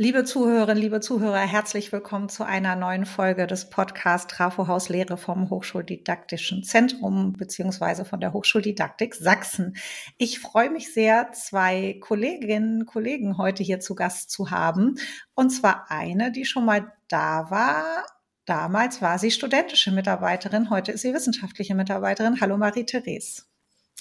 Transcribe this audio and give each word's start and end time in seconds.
Liebe 0.00 0.24
Zuhörerinnen, 0.24 0.82
liebe 0.82 1.00
Zuhörer, 1.00 1.40
herzlich 1.40 1.92
willkommen 1.92 2.30
zu 2.30 2.42
einer 2.42 2.74
neuen 2.74 3.04
Folge 3.04 3.46
des 3.46 3.68
Podcasts 3.68 4.34
Trafo 4.34 4.66
Haus 4.66 4.88
Lehre 4.88 5.18
vom 5.18 5.50
Hochschuldidaktischen 5.50 6.64
Zentrum 6.64 7.34
beziehungsweise 7.34 8.06
von 8.06 8.18
der 8.18 8.32
Hochschuldidaktik 8.32 9.14
Sachsen. 9.14 9.76
Ich 10.16 10.38
freue 10.38 10.70
mich 10.70 10.94
sehr, 10.94 11.32
zwei 11.32 11.98
Kolleginnen 12.00 12.80
und 12.80 12.86
Kollegen 12.86 13.36
heute 13.36 13.62
hier 13.62 13.80
zu 13.80 13.94
Gast 13.94 14.30
zu 14.30 14.50
haben. 14.50 14.94
Und 15.34 15.50
zwar 15.50 15.90
eine, 15.90 16.32
die 16.32 16.46
schon 16.46 16.64
mal 16.64 16.90
da 17.08 17.50
war. 17.50 18.06
Damals 18.46 19.02
war 19.02 19.18
sie 19.18 19.30
studentische 19.30 19.92
Mitarbeiterin, 19.92 20.70
heute 20.70 20.92
ist 20.92 21.02
sie 21.02 21.12
wissenschaftliche 21.12 21.74
Mitarbeiterin. 21.74 22.40
Hallo 22.40 22.56
Marie-Therese. 22.56 23.42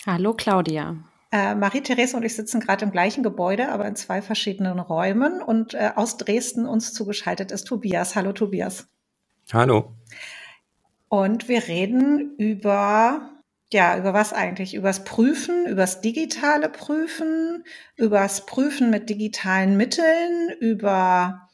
Hallo 0.05 0.33
Claudia. 0.33 0.95
Äh, 1.31 1.53
Marie-Therese 1.53 2.17
und 2.17 2.23
ich 2.23 2.35
sitzen 2.35 2.59
gerade 2.59 2.85
im 2.85 2.91
gleichen 2.91 3.21
Gebäude, 3.21 3.69
aber 3.69 3.85
in 3.85 3.95
zwei 3.95 4.21
verschiedenen 4.21 4.79
Räumen. 4.79 5.41
Und 5.41 5.75
äh, 5.75 5.91
aus 5.95 6.17
Dresden 6.17 6.65
uns 6.65 6.93
zugeschaltet 6.93 7.51
ist 7.51 7.65
Tobias. 7.65 8.15
Hallo 8.15 8.33
Tobias. 8.33 8.87
Hallo. 9.53 9.93
Und 11.07 11.47
wir 11.47 11.67
reden 11.67 12.35
über, 12.37 13.29
ja, 13.71 13.97
über 13.97 14.13
was 14.13 14.33
eigentlich? 14.33 14.73
Übers 14.73 15.03
Prüfen, 15.03 15.67
übers 15.67 16.01
digitale 16.01 16.69
Prüfen, 16.69 17.63
übers 17.95 18.45
Prüfen 18.45 18.89
mit 18.89 19.09
digitalen 19.09 19.77
Mitteln, 19.77 20.49
über 20.59 21.48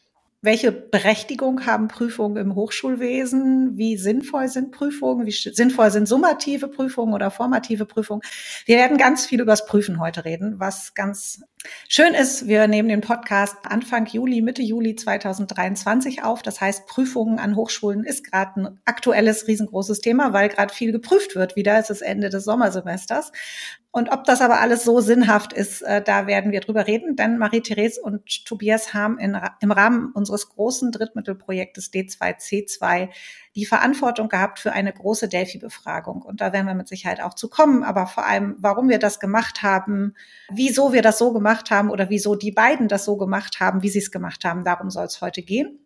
welche 0.46 0.72
Berechtigung 0.72 1.66
haben 1.66 1.88
Prüfungen 1.88 2.38
im 2.38 2.56
Hochschulwesen? 2.56 3.78
Wie 3.78 3.98
sinnvoll 3.98 4.48
sind 4.48 4.72
Prüfungen? 4.72 5.26
Wie 5.26 5.32
sinnvoll 5.32 5.92
sind 5.92 6.08
summative 6.08 6.68
Prüfungen 6.68 7.14
oder 7.14 7.32
formative 7.32 7.86
Prüfungen? 7.86 8.22
Wir 8.66 8.78
werden 8.78 8.98
ganz 8.98 9.26
viel 9.26 9.42
übers 9.42 9.66
Prüfen 9.66 10.00
heute 10.00 10.24
reden, 10.24 10.60
was 10.60 10.94
ganz 10.94 11.42
schön 11.88 12.14
ist. 12.14 12.48
Wir 12.48 12.68
nehmen 12.68 12.90
den 12.90 13.02
Podcast 13.02 13.58
Anfang 13.64 14.06
Juli, 14.06 14.42
Mitte 14.42 14.62
Juli 14.62 14.96
2023 14.96 16.24
auf. 16.24 16.42
Das 16.42 16.62
heißt, 16.62 16.88
Prüfungen 16.88 17.40
an 17.40 17.56
Hochschulen 17.56 18.04
ist 18.04 18.30
gerade 18.30 18.62
ein 18.62 18.80
aktuelles, 18.86 19.48
riesengroßes 19.48 20.00
Thema, 20.00 20.34
weil 20.34 20.50
gerade 20.50 20.74
viel 20.74 20.92
geprüft 20.92 21.36
wird 21.36 21.56
wieder. 21.56 21.78
Es 21.78 21.90
ist 21.90 22.02
Ende 22.02 22.30
des 22.30 22.44
Sommersemesters. 22.44 23.32
Und 23.96 24.12
ob 24.12 24.26
das 24.26 24.42
aber 24.42 24.60
alles 24.60 24.84
so 24.84 25.00
sinnhaft 25.00 25.54
ist, 25.54 25.82
äh, 25.82 26.02
da 26.02 26.28
werden 26.28 26.52
wir 26.52 26.60
drüber 26.60 26.86
reden, 26.86 27.16
denn 27.16 27.38
Marie-Therese 27.38 28.02
und 28.02 28.44
Tobias 28.44 28.94
haben 28.94 29.18
in, 29.20 29.40
im 29.62 29.72
Rahmen 29.72 30.12
unseres 30.12 30.50
großen 30.50 30.92
Drittmittelprojektes 30.92 31.94
D2C2 31.94 33.08
die 33.56 33.66
Verantwortung 33.66 34.28
gehabt 34.28 34.60
für 34.60 34.74
eine 34.74 34.92
große 34.92 35.30
Delphi-Befragung. 35.30 36.24
Und 36.24 36.42
da 36.42 36.52
werden 36.52 36.68
wir 36.68 36.74
mit 36.74 36.90
Sicherheit 36.90 37.22
auch 37.22 37.36
zu 37.36 37.48
kommen, 37.48 37.86
aber 37.86 38.06
vor 38.06 38.26
allem, 38.26 38.56
warum 38.60 38.90
wir 38.90 39.00
das 39.00 39.22
gemacht 39.22 39.64
haben, 39.64 40.14
wieso 40.52 40.92
wir 40.92 41.02
das 41.02 41.18
so 41.18 41.32
gemacht 41.32 41.55
haben 41.72 41.90
oder 41.90 42.10
wieso 42.10 42.36
die 42.36 42.52
beiden 42.52 42.88
das 42.88 43.06
so 43.06 43.18
gemacht 43.18 43.60
haben, 43.60 43.82
wie 43.84 43.90
sie 43.90 44.00
es 44.00 44.12
gemacht 44.12 44.44
haben, 44.46 44.64
darum 44.64 44.90
soll 44.90 45.06
es 45.06 45.22
heute 45.22 45.42
gehen. 45.42 45.80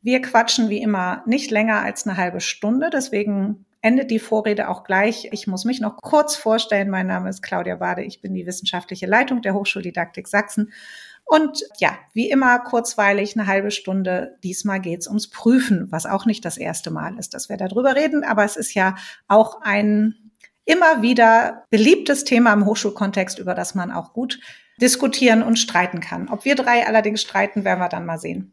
Wir 0.00 0.22
quatschen 0.22 0.68
wie 0.68 0.80
immer 0.80 1.22
nicht 1.26 1.50
länger 1.50 1.80
als 1.80 2.06
eine 2.06 2.16
halbe 2.16 2.40
Stunde, 2.40 2.90
deswegen 2.92 3.66
endet 3.80 4.10
die 4.10 4.18
Vorrede 4.18 4.68
auch 4.68 4.84
gleich. 4.84 5.28
Ich 5.32 5.46
muss 5.46 5.64
mich 5.64 5.80
noch 5.80 5.96
kurz 5.96 6.36
vorstellen. 6.36 6.90
Mein 6.90 7.06
Name 7.06 7.28
ist 7.28 7.42
Claudia 7.42 7.76
Bade. 7.76 8.02
Ich 8.02 8.20
bin 8.20 8.34
die 8.34 8.46
wissenschaftliche 8.46 9.06
Leitung 9.06 9.42
der 9.42 9.54
Hochschuldidaktik 9.54 10.26
Sachsen. 10.26 10.72
Und 11.24 11.62
ja, 11.78 11.96
wie 12.14 12.30
immer 12.30 12.58
kurzweilig 12.58 13.36
eine 13.36 13.46
halbe 13.46 13.70
Stunde. 13.70 14.36
Diesmal 14.42 14.80
geht's 14.80 15.06
ums 15.06 15.28
Prüfen, 15.28 15.86
was 15.90 16.06
auch 16.06 16.26
nicht 16.26 16.44
das 16.44 16.56
erste 16.56 16.90
Mal 16.90 17.18
ist, 17.18 17.34
dass 17.34 17.48
wir 17.48 17.56
darüber 17.56 17.94
reden. 17.94 18.24
Aber 18.24 18.44
es 18.44 18.56
ist 18.56 18.74
ja 18.74 18.96
auch 19.28 19.60
ein 19.60 20.14
immer 20.64 21.02
wieder 21.02 21.64
beliebtes 21.70 22.24
Thema 22.24 22.52
im 22.52 22.66
Hochschulkontext, 22.66 23.38
über 23.38 23.54
das 23.54 23.74
man 23.74 23.90
auch 23.90 24.12
gut 24.12 24.40
diskutieren 24.80 25.42
und 25.42 25.58
streiten 25.58 26.00
kann. 26.00 26.28
Ob 26.28 26.44
wir 26.44 26.54
drei 26.54 26.86
allerdings 26.86 27.20
streiten, 27.20 27.64
werden 27.64 27.80
wir 27.80 27.88
dann 27.88 28.06
mal 28.06 28.18
sehen. 28.18 28.52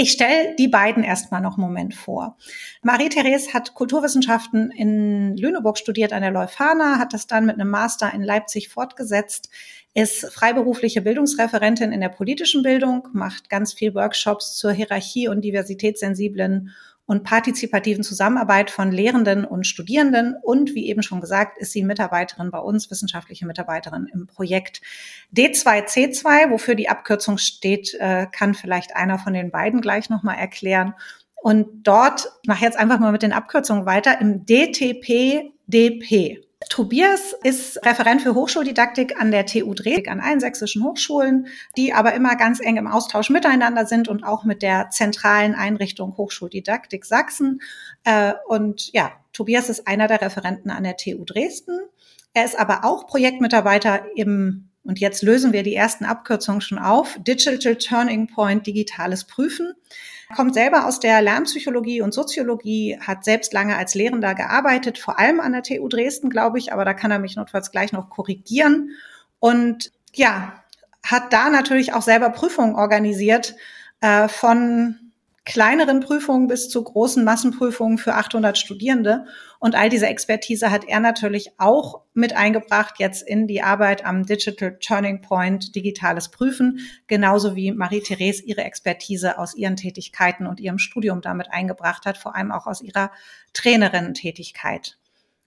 Ich 0.00 0.12
stelle 0.12 0.54
die 0.56 0.68
beiden 0.68 1.02
erstmal 1.02 1.40
noch 1.40 1.58
einen 1.58 1.66
Moment 1.66 1.92
vor. 1.92 2.36
Marie-Therese 2.82 3.52
hat 3.52 3.74
Kulturwissenschaften 3.74 4.70
in 4.70 5.36
Lüneburg 5.36 5.76
studiert 5.76 6.12
an 6.12 6.22
der 6.22 6.30
Leuphana, 6.30 7.00
hat 7.00 7.12
das 7.12 7.26
dann 7.26 7.46
mit 7.46 7.56
einem 7.56 7.68
Master 7.68 8.14
in 8.14 8.22
Leipzig 8.22 8.68
fortgesetzt, 8.68 9.50
ist 9.94 10.26
freiberufliche 10.32 11.02
Bildungsreferentin 11.02 11.90
in 11.90 12.00
der 12.00 12.10
politischen 12.10 12.62
Bildung, 12.62 13.08
macht 13.12 13.50
ganz 13.50 13.72
viel 13.72 13.92
Workshops 13.96 14.54
zur 14.54 14.70
Hierarchie 14.70 15.26
und 15.26 15.40
diversitätssensiblen 15.40 16.70
und 17.08 17.24
partizipativen 17.24 18.04
Zusammenarbeit 18.04 18.70
von 18.70 18.92
Lehrenden 18.92 19.46
und 19.46 19.66
Studierenden. 19.66 20.36
Und 20.42 20.74
wie 20.74 20.88
eben 20.90 21.02
schon 21.02 21.22
gesagt, 21.22 21.56
ist 21.56 21.72
sie 21.72 21.82
Mitarbeiterin 21.82 22.50
bei 22.50 22.58
uns, 22.58 22.90
wissenschaftliche 22.90 23.46
Mitarbeiterin 23.46 24.06
im 24.12 24.26
Projekt 24.26 24.82
D2C2. 25.34 26.50
Wofür 26.50 26.74
die 26.74 26.90
Abkürzung 26.90 27.38
steht, 27.38 27.94
äh, 27.94 28.26
kann 28.30 28.52
vielleicht 28.52 28.94
einer 28.94 29.18
von 29.18 29.32
den 29.32 29.50
beiden 29.50 29.80
gleich 29.80 30.10
nochmal 30.10 30.36
erklären. 30.36 30.92
Und 31.34 31.66
dort, 31.84 32.28
ich 32.42 32.48
mache 32.48 32.62
jetzt 32.62 32.78
einfach 32.78 33.00
mal 33.00 33.10
mit 33.10 33.22
den 33.22 33.32
Abkürzungen 33.32 33.86
weiter, 33.86 34.20
im 34.20 34.44
DTP-DP 34.44 36.42
Tobias 36.68 37.34
ist 37.44 37.84
Referent 37.86 38.20
für 38.20 38.34
Hochschuldidaktik 38.34 39.20
an 39.20 39.30
der 39.30 39.46
TU 39.46 39.74
Dresden, 39.74 40.08
an 40.08 40.20
allen 40.20 40.40
sächsischen 40.40 40.82
Hochschulen, 40.82 41.46
die 41.76 41.92
aber 41.92 42.14
immer 42.14 42.34
ganz 42.34 42.58
eng 42.60 42.76
im 42.76 42.88
Austausch 42.88 43.30
miteinander 43.30 43.86
sind 43.86 44.08
und 44.08 44.24
auch 44.24 44.42
mit 44.42 44.62
der 44.62 44.90
zentralen 44.90 45.54
Einrichtung 45.54 46.16
Hochschuldidaktik 46.16 47.04
Sachsen. 47.04 47.60
Äh, 48.02 48.34
und 48.48 48.92
ja, 48.92 49.12
Tobias 49.32 49.68
ist 49.68 49.86
einer 49.86 50.08
der 50.08 50.20
Referenten 50.20 50.70
an 50.70 50.82
der 50.82 50.96
TU 50.96 51.24
Dresden. 51.24 51.78
Er 52.34 52.44
ist 52.44 52.58
aber 52.58 52.84
auch 52.84 53.06
Projektmitarbeiter 53.06 54.06
im 54.16 54.67
und 54.88 55.00
jetzt 55.00 55.22
lösen 55.22 55.52
wir 55.52 55.62
die 55.62 55.74
ersten 55.74 56.06
Abkürzungen 56.06 56.62
schon 56.62 56.78
auf. 56.78 57.18
Digital 57.20 57.76
Turning 57.76 58.26
Point, 58.26 58.66
digitales 58.66 59.24
Prüfen 59.24 59.74
kommt 60.34 60.54
selber 60.54 60.86
aus 60.86 60.98
der 60.98 61.20
Lernpsychologie 61.20 62.00
und 62.00 62.14
Soziologie, 62.14 62.98
hat 62.98 63.22
selbst 63.22 63.52
lange 63.52 63.76
als 63.76 63.94
Lehrender 63.94 64.34
gearbeitet, 64.34 64.96
vor 64.98 65.18
allem 65.18 65.40
an 65.40 65.52
der 65.52 65.62
TU 65.62 65.88
Dresden, 65.88 66.30
glaube 66.30 66.58
ich, 66.58 66.72
aber 66.72 66.86
da 66.86 66.94
kann 66.94 67.10
er 67.10 67.18
mich 67.18 67.36
notfalls 67.36 67.70
gleich 67.70 67.92
noch 67.92 68.08
korrigieren. 68.08 68.92
Und 69.40 69.92
ja, 70.14 70.64
hat 71.04 71.34
da 71.34 71.50
natürlich 71.50 71.92
auch 71.92 72.02
selber 72.02 72.30
Prüfungen 72.30 72.74
organisiert 72.74 73.56
äh, 74.00 74.26
von 74.26 75.07
kleineren 75.48 76.00
Prüfungen 76.00 76.46
bis 76.46 76.68
zu 76.68 76.84
großen 76.84 77.24
Massenprüfungen 77.24 77.96
für 77.96 78.14
800 78.14 78.58
Studierende. 78.58 79.24
Und 79.58 79.74
all 79.74 79.88
diese 79.88 80.06
Expertise 80.06 80.70
hat 80.70 80.84
er 80.86 81.00
natürlich 81.00 81.52
auch 81.56 82.02
mit 82.12 82.36
eingebracht 82.36 82.96
jetzt 82.98 83.26
in 83.26 83.46
die 83.46 83.62
Arbeit 83.62 84.04
am 84.04 84.26
Digital 84.26 84.78
Turning 84.78 85.22
Point 85.22 85.74
digitales 85.74 86.28
Prüfen, 86.28 86.80
genauso 87.06 87.56
wie 87.56 87.72
Marie-Therese 87.72 88.44
ihre 88.44 88.62
Expertise 88.62 89.38
aus 89.38 89.54
ihren 89.54 89.76
Tätigkeiten 89.76 90.46
und 90.46 90.60
ihrem 90.60 90.78
Studium 90.78 91.22
damit 91.22 91.50
eingebracht 91.50 92.04
hat, 92.04 92.18
vor 92.18 92.36
allem 92.36 92.52
auch 92.52 92.66
aus 92.66 92.82
ihrer 92.82 93.10
Trainerinnen-Tätigkeit. 93.54 94.98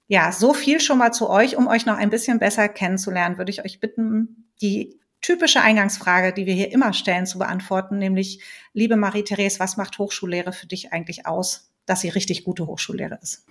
Ja, 0.07 0.31
so 0.31 0.55
viel 0.55 0.79
schon 0.79 0.97
mal 0.97 1.11
zu 1.11 1.29
euch. 1.29 1.57
Um 1.57 1.67
euch 1.67 1.85
noch 1.85 1.97
ein 1.97 2.09
bisschen 2.09 2.39
besser 2.39 2.67
kennenzulernen, 2.69 3.37
würde 3.37 3.51
ich 3.51 3.63
euch 3.63 3.79
bitten, 3.79 4.49
die 4.63 4.99
typische 5.21 5.61
Eingangsfrage, 5.61 6.33
die 6.33 6.45
wir 6.45 6.53
hier 6.53 6.71
immer 6.71 6.93
stellen, 6.93 7.25
zu 7.25 7.39
beantworten, 7.39 7.97
nämlich, 7.97 8.41
liebe 8.73 8.95
Marie-Therese, 8.95 9.59
was 9.59 9.77
macht 9.77 9.99
Hochschullehre 9.99 10.53
für 10.53 10.67
dich 10.67 10.91
eigentlich 10.91 11.25
aus, 11.25 11.71
dass 11.85 12.01
sie 12.01 12.09
richtig 12.09 12.43
gute 12.43 12.67
Hochschullehre 12.67 13.19
ist? 13.21 13.45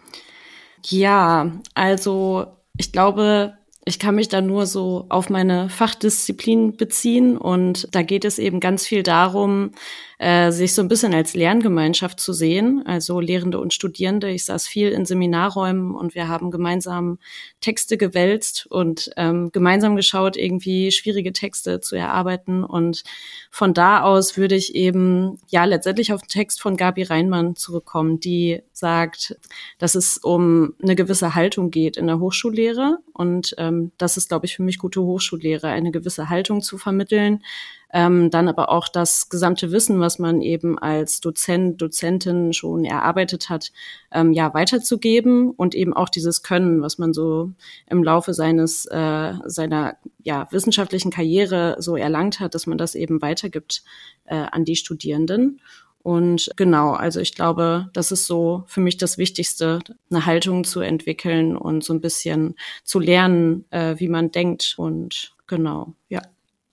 Ja, 0.87 1.53
also 1.75 2.57
ich 2.77 2.93
glaube, 2.93 3.57
ich 3.85 3.99
kann 3.99 4.15
mich 4.15 4.29
da 4.29 4.41
nur 4.41 4.67
so 4.67 5.07
auf 5.09 5.31
meine 5.31 5.69
Fachdisziplin 5.69 6.77
beziehen 6.77 7.37
und 7.37 7.95
da 7.95 8.03
geht 8.03 8.25
es 8.25 8.39
eben 8.39 8.61
ganz 8.61 8.87
viel 8.87 9.03
darum, 9.03 9.73
äh, 10.21 10.53
sich 10.53 10.75
so 10.75 10.83
ein 10.83 10.89
bisschen 10.89 11.15
als 11.15 11.33
Lerngemeinschaft 11.33 12.21
zu 12.21 12.35
sehen, 12.35 12.83
also 12.85 13.21
Lehrende 13.21 13.59
und 13.59 13.73
Studierende. 13.73 14.29
Ich 14.29 14.45
saß 14.45 14.69
viel 14.69 14.91
in 14.91 15.07
Seminarräumen 15.07 15.95
und 15.95 16.15
wir 16.15 16.29
haben 16.29 16.51
gemeinsam 16.51 17.19
Texte 17.63 17.97
gewälzt 17.97 18.67
und 18.67 19.11
ähm, 19.17 19.51
gemeinsam 19.51 19.97
geschaut, 19.97 20.37
irgendwie 20.37 20.93
schwierige 20.93 21.33
Texte 21.33 21.81
zu 21.81 21.97
erarbeiten. 21.97 22.65
Und 22.65 23.03
von 23.51 23.73
da 23.73 24.03
aus 24.03 24.37
würde 24.37 24.57
ich 24.57 24.75
eben 24.75 25.39
ja 25.49 25.65
letztendlich 25.65 26.13
auf 26.13 26.21
den 26.21 26.29
Text 26.29 26.61
von 26.61 26.77
Gabi 26.77 27.05
Reinmann 27.05 27.57
zurückkommen, 27.57 28.21
die 28.21 28.61
sagt, 28.75 29.37
dass 29.79 29.95
es 29.95 30.19
um 30.19 30.75
eine 30.83 30.97
gewisse 30.97 31.35
Haltung 31.35 31.71
geht 31.71 31.97
in 31.97 32.09
der 32.09 32.21
Hochschullehre. 32.21 32.99
Und 33.15 33.55
ähm, 33.57 33.93
das 33.97 34.19
ist, 34.19 34.29
glaube 34.29 34.45
ich, 34.45 34.55
für 34.57 34.63
mich 34.65 34.77
gute 34.77 35.01
Hochschullehre, 35.01 35.69
eine 35.69 35.93
gewisse 35.93 36.29
Haltung 36.29 36.61
zu 36.61 36.77
vermitteln, 36.77 37.43
ähm, 37.93 38.31
dann 38.31 38.49
aber 38.49 38.71
auch 38.71 38.89
das 38.89 39.29
gesamte 39.29 39.73
Wissen, 39.73 40.01
was 40.01 40.19
man 40.19 40.41
eben 40.41 40.79
als 40.79 41.21
Dozent, 41.21 41.81
Dozentin 41.81 42.53
schon 42.53 42.85
erarbeitet 42.85 43.49
hat, 43.49 43.73
ähm, 44.13 44.33
ja 44.33 44.55
weiterzugeben 44.55 45.51
und 45.51 45.75
eben 45.75 45.93
auch 45.93 46.09
dieses 46.09 46.43
Können, 46.43 46.83
was 46.83 46.99
man 46.99 47.13
so 47.13 47.53
im 47.87 48.05
Laufe 48.05 48.35
seines 48.35 48.87
äh, 48.87 49.35
seiner 49.45 49.97
ja 50.23 50.47
wissenschaftlichen 50.51 51.11
Karriere 51.11 51.77
so 51.79 51.97
erlangt 51.97 52.41
hat, 52.41 52.55
dass 52.55 52.67
man 52.67 52.79
das 52.79 52.95
eben 52.95 53.23
weitergibt 53.23 53.83
äh, 54.25 54.37
an 54.37 54.65
die 54.65 54.77
Studierenden. 54.77 55.61
Und 56.03 56.51
genau, 56.57 56.93
also 56.93 57.21
ich 57.21 57.35
glaube, 57.35 57.91
das 57.93 58.11
ist 58.11 58.27
so 58.27 58.65
für 58.67 58.81
mich 58.81 58.97
das 58.97 59.19
Wichtigste, 59.19 59.81
eine 60.11 60.25
Haltung 60.25 60.65
zu 60.65 60.81
entwickeln 60.81 61.57
und 61.57 61.85
so 61.85 61.93
ein 61.93 62.01
bisschen 62.01 62.55
zu 62.85 62.99
lernen, 62.99 63.67
äh, 63.71 63.97
wie 63.99 64.09
man 64.09 64.31
denkt. 64.31 64.77
Und 64.79 65.35
genau, 65.47 65.95
ja. 66.09 66.23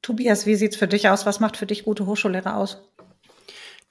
Tobias, 0.07 0.45
wie 0.45 0.55
sieht's 0.55 0.77
für 0.77 0.87
dich 0.87 1.09
aus? 1.09 1.25
Was 1.25 1.41
macht 1.41 1.57
für 1.57 1.65
dich 1.65 1.83
gute 1.83 2.05
Hochschullehrer 2.05 2.55
aus? 2.55 2.81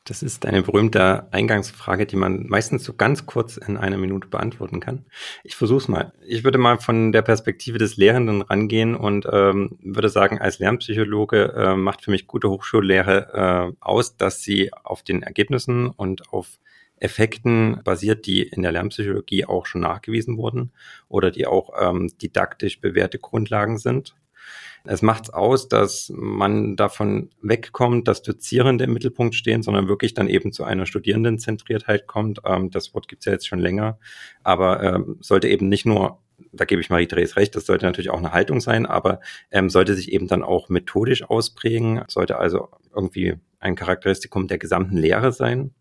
Das 0.04 0.22
ist 0.22 0.46
eine 0.46 0.62
berühmte 0.62 1.30
Eingangsfrage, 1.30 2.06
die 2.06 2.16
man 2.16 2.46
meistens 2.46 2.84
so 2.84 2.94
ganz 2.94 3.26
kurz 3.26 3.58
in 3.58 3.76
einer 3.76 3.98
Minute 3.98 4.26
beantworten 4.26 4.80
kann. 4.80 5.04
Ich 5.44 5.56
versuche 5.56 5.76
es 5.76 5.88
mal. 5.88 6.14
Ich 6.26 6.42
würde 6.42 6.56
mal 6.56 6.78
von 6.78 7.12
der 7.12 7.20
Perspektive 7.20 7.76
des 7.76 7.98
Lehrenden 7.98 8.40
rangehen 8.40 8.94
und 8.94 9.28
ähm, 9.30 9.78
würde 9.82 10.08
sagen, 10.08 10.38
als 10.38 10.58
Lernpsychologe 10.58 11.52
äh, 11.54 11.76
macht 11.76 12.00
für 12.02 12.12
mich 12.12 12.26
gute 12.26 12.48
Hochschullehre 12.48 13.74
äh, 13.74 13.76
aus, 13.80 14.16
dass 14.16 14.40
sie 14.40 14.72
auf 14.72 15.02
den 15.02 15.22
Ergebnissen 15.22 15.88
und 15.88 16.32
auf 16.32 16.58
Effekten 16.98 17.82
basiert, 17.84 18.24
die 18.24 18.42
in 18.42 18.62
der 18.62 18.72
Lernpsychologie 18.72 19.44
auch 19.44 19.66
schon 19.66 19.82
nachgewiesen 19.82 20.38
wurden 20.38 20.72
oder 21.10 21.30
die 21.30 21.46
auch 21.46 21.74
ähm, 21.78 22.10
didaktisch 22.22 22.80
bewährte 22.80 23.18
Grundlagen 23.18 23.76
sind. 23.76 24.14
Es 24.88 25.02
macht 25.02 25.34
aus, 25.34 25.68
dass 25.68 26.12
man 26.14 26.76
davon 26.76 27.30
wegkommt, 27.42 28.08
dass 28.08 28.22
Dozierende 28.22 28.84
im 28.84 28.92
Mittelpunkt 28.92 29.34
stehen, 29.34 29.62
sondern 29.62 29.88
wirklich 29.88 30.14
dann 30.14 30.28
eben 30.28 30.52
zu 30.52 30.64
einer 30.64 30.86
Studierendenzentriertheit 30.86 32.06
kommt. 32.06 32.40
Ähm, 32.44 32.70
das 32.70 32.94
Wort 32.94 33.08
gibt 33.08 33.22
es 33.22 33.26
ja 33.26 33.32
jetzt 33.32 33.46
schon 33.46 33.58
länger, 33.58 33.98
aber 34.42 34.82
ähm, 34.82 35.16
sollte 35.20 35.48
eben 35.48 35.68
nicht 35.68 35.86
nur 35.86 36.18
da 36.52 36.66
gebe 36.66 36.82
ich 36.82 36.90
Marie-Therese 36.90 37.36
recht, 37.36 37.56
das 37.56 37.64
sollte 37.64 37.86
natürlich 37.86 38.10
auch 38.10 38.18
eine 38.18 38.32
Haltung 38.32 38.60
sein, 38.60 38.84
aber 38.84 39.20
ähm, 39.50 39.70
sollte 39.70 39.94
sich 39.94 40.12
eben 40.12 40.28
dann 40.28 40.42
auch 40.42 40.68
methodisch 40.68 41.22
ausprägen, 41.22 42.02
sollte 42.08 42.38
also 42.38 42.68
irgendwie 42.94 43.36
ein 43.58 43.74
Charakteristikum 43.74 44.46
der 44.46 44.58
gesamten 44.58 44.98
Lehre 44.98 45.32
sein 45.32 45.72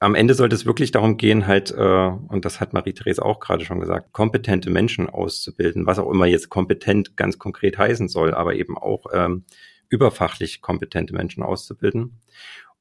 am 0.00 0.14
Ende 0.14 0.34
sollte 0.34 0.54
es 0.54 0.66
wirklich 0.66 0.92
darum 0.92 1.16
gehen, 1.16 1.46
halt, 1.46 1.72
äh, 1.72 2.08
und 2.28 2.44
das 2.44 2.60
hat 2.60 2.72
Marie-Therese 2.72 3.24
auch 3.24 3.40
gerade 3.40 3.64
schon 3.64 3.80
gesagt, 3.80 4.12
kompetente 4.12 4.70
Menschen 4.70 5.08
auszubilden, 5.08 5.86
was 5.86 5.98
auch 5.98 6.10
immer 6.10 6.26
jetzt 6.26 6.50
kompetent 6.50 7.16
ganz 7.16 7.38
konkret 7.38 7.78
heißen 7.78 8.08
soll, 8.08 8.34
aber 8.34 8.54
eben 8.54 8.78
auch 8.78 9.06
ähm, 9.12 9.44
überfachlich 9.88 10.60
kompetente 10.60 11.14
Menschen 11.14 11.42
auszubilden. 11.42 12.20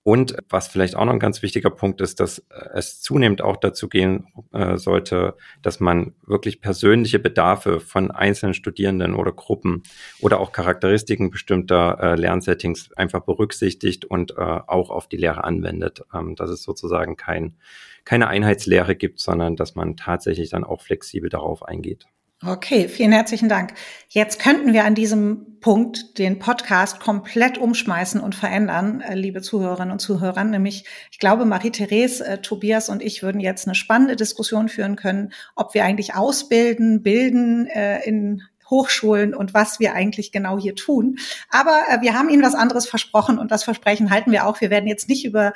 Und 0.04 0.38
was 0.50 0.70
vielleicht 0.70 0.96
auch 0.96 1.04
noch 1.04 1.12
ein 1.12 1.20
ganz 1.20 1.42
wichtiger 1.42 1.70
Punkt 1.70 2.00
ist, 2.00 2.22
dass 2.22 2.40
äh, 2.40 2.70
es 2.76 3.02
zunehmend 3.02 3.42
auch 3.42 3.58
dazu 3.58 3.90
gehen 3.90 4.28
äh, 4.54 4.78
sollte, 4.78 5.36
dass 5.62 5.82
man 5.82 6.16
wirklich 6.26 6.62
persönliche 6.62 7.20
Bedarfe 7.20 7.82
von 7.82 8.12
einzelnen 8.12 8.54
Studierenden 8.54 9.16
oder 9.16 9.34
Gruppen 9.34 9.84
oder 10.22 10.40
auch 10.40 10.54
Charakteristiken 10.54 11.30
bestimmter 11.30 12.00
äh, 12.00 12.16
Lernsettings 12.16 12.94
einfach 12.94 13.22
berücksichtigt 13.22 14.06
und 14.06 14.32
äh, 14.32 14.36
auch 14.42 14.92
auf 14.92 15.08
die 15.08 15.18
Lehre 15.18 15.44
anwendet. 15.44 16.04
Ähm, 16.14 16.36
dass 16.36 16.50
es 16.50 16.64
sozusagen 16.64 17.18
kein, 17.18 17.58
keine 18.06 18.28
Einheitslehre 18.28 18.96
gibt, 18.96 19.20
sondern 19.20 19.58
dass 19.58 19.76
man 19.76 19.98
tatsächlich 19.98 20.50
dann 20.50 20.64
auch 20.64 20.82
flexibel 20.82 21.30
darauf 21.30 21.64
eingeht. 21.64 22.08
Okay, 22.46 22.88
vielen 22.88 23.14
herzlichen 23.14 23.50
Dank. 23.50 23.74
Jetzt 24.10 24.38
könnten 24.40 24.72
wir 24.72 24.84
an 24.84 24.94
diesem 24.94 25.60
Punkt 25.60 26.20
den 26.20 26.38
Podcast 26.38 27.00
komplett 27.00 27.58
umschmeißen 27.58 28.22
und 28.22 28.36
verändern, 28.36 29.02
äh, 29.02 29.16
liebe 29.16 29.42
Zuhörerinnen 29.42 29.92
und 29.92 29.98
Zuhörer. 29.98 30.44
Nämlich, 30.44 30.86
ich 31.12 31.18
glaube, 31.18 31.46
Marie-Therese, 31.46 32.24
äh, 32.28 32.38
Tobias 32.40 32.90
und 32.90 33.02
ich 33.02 33.24
würden 33.24 33.42
jetzt 33.42 33.66
eine 33.66 33.74
spannende 33.74 34.16
Diskussion 34.16 34.70
führen 34.70 34.96
können, 34.96 35.34
ob 35.56 35.74
wir 35.74 35.84
eigentlich 35.84 36.14
ausbilden, 36.14 37.02
bilden 37.02 37.66
äh, 37.66 38.08
in 38.08 38.44
Hochschulen 38.70 39.34
und 39.34 39.56
was 39.56 39.80
wir 39.80 39.94
eigentlich 39.94 40.32
genau 40.32 40.60
hier 40.60 40.76
tun. 40.76 41.18
Aber 41.50 41.72
wir 42.02 42.14
haben 42.14 42.30
Ihnen 42.30 42.44
was 42.44 42.54
anderes 42.54 42.88
versprochen 42.88 43.40
und 43.40 43.50
das 43.50 43.64
Versprechen 43.64 44.12
halten 44.12 44.32
wir 44.32 44.46
auch. 44.46 44.62
Wir 44.62 44.70
werden 44.70 44.88
jetzt 44.88 45.10
nicht 45.10 45.26
über 45.26 45.54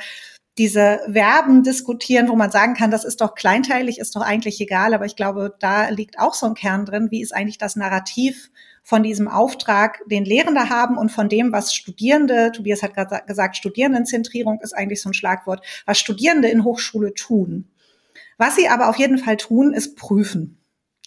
diese 0.57 0.99
Verben 1.11 1.63
diskutieren, 1.63 2.27
wo 2.27 2.35
man 2.35 2.51
sagen 2.51 2.73
kann, 2.73 2.91
das 2.91 3.05
ist 3.05 3.21
doch 3.21 3.35
kleinteilig, 3.35 3.99
ist 3.99 4.15
doch 4.15 4.21
eigentlich 4.21 4.59
egal, 4.59 4.93
aber 4.93 5.05
ich 5.05 5.15
glaube, 5.15 5.55
da 5.59 5.89
liegt 5.89 6.19
auch 6.19 6.33
so 6.33 6.45
ein 6.45 6.55
Kern 6.55 6.85
drin. 6.85 7.09
Wie 7.09 7.21
ist 7.21 7.33
eigentlich 7.33 7.57
das 7.57 7.75
Narrativ 7.75 8.51
von 8.83 9.03
diesem 9.03 9.27
Auftrag, 9.27 10.01
den 10.07 10.25
Lehrende 10.25 10.69
haben 10.69 10.97
und 10.97 11.11
von 11.11 11.29
dem, 11.29 11.51
was 11.51 11.73
Studierende, 11.73 12.51
Tobias 12.51 12.83
hat 12.83 12.95
gerade 12.95 13.23
gesagt, 13.25 13.55
Studierendenzentrierung 13.55 14.59
ist 14.61 14.73
eigentlich 14.73 15.01
so 15.01 15.09
ein 15.09 15.13
Schlagwort, 15.13 15.65
was 15.85 15.99
Studierende 15.99 16.49
in 16.49 16.63
Hochschule 16.63 17.13
tun. 17.13 17.69
Was 18.37 18.55
sie 18.55 18.67
aber 18.67 18.89
auf 18.89 18.97
jeden 18.97 19.19
Fall 19.19 19.37
tun, 19.37 19.71
ist 19.73 19.95
prüfen 19.95 20.61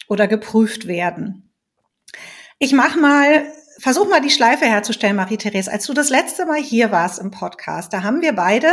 oder 0.09 0.29
geprüft 0.29 0.87
werden. 0.87 1.51
Ich 2.59 2.73
mache 2.73 2.99
mal 2.99 3.45
versuch 3.79 4.09
mal 4.09 4.21
die 4.21 4.31
Schleife 4.31 4.65
herzustellen, 4.65 5.17
Marie-Therese. 5.17 5.71
Als 5.71 5.87
du 5.87 5.93
das 5.93 6.11
letzte 6.11 6.47
Mal 6.47 6.61
hier 6.61 6.91
warst 6.91 7.19
im 7.19 7.31
Podcast, 7.31 7.93
da 7.93 8.03
haben 8.03 8.21
wir 8.21 8.33
beide 8.33 8.69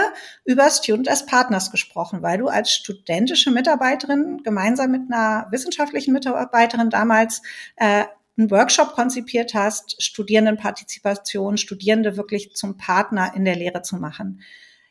über 0.46 0.70
Student 0.70 1.10
as 1.10 1.26
Partners 1.26 1.72
gesprochen, 1.72 2.22
weil 2.22 2.38
du 2.38 2.48
als 2.48 2.72
studentische 2.72 3.52
Mitarbeiterin 3.52 4.42
gemeinsam 4.44 4.92
mit 4.92 5.02
einer 5.12 5.48
wissenschaftlichen 5.52 6.14
Mitarbeiterin 6.14 6.90
damals 6.90 7.42
äh, 7.78 8.06
einen 8.38 8.52
Workshop 8.52 8.94
konzipiert 8.94 9.54
hast, 9.54 10.02
Studierendenpartizipation, 10.02 11.58
Studierende 11.58 12.18
wirklich 12.18 12.56
zum 12.56 12.78
Partner 12.78 13.34
in 13.36 13.46
der 13.46 13.56
Lehre 13.56 13.82
zu 13.82 13.98
machen. 13.98 14.42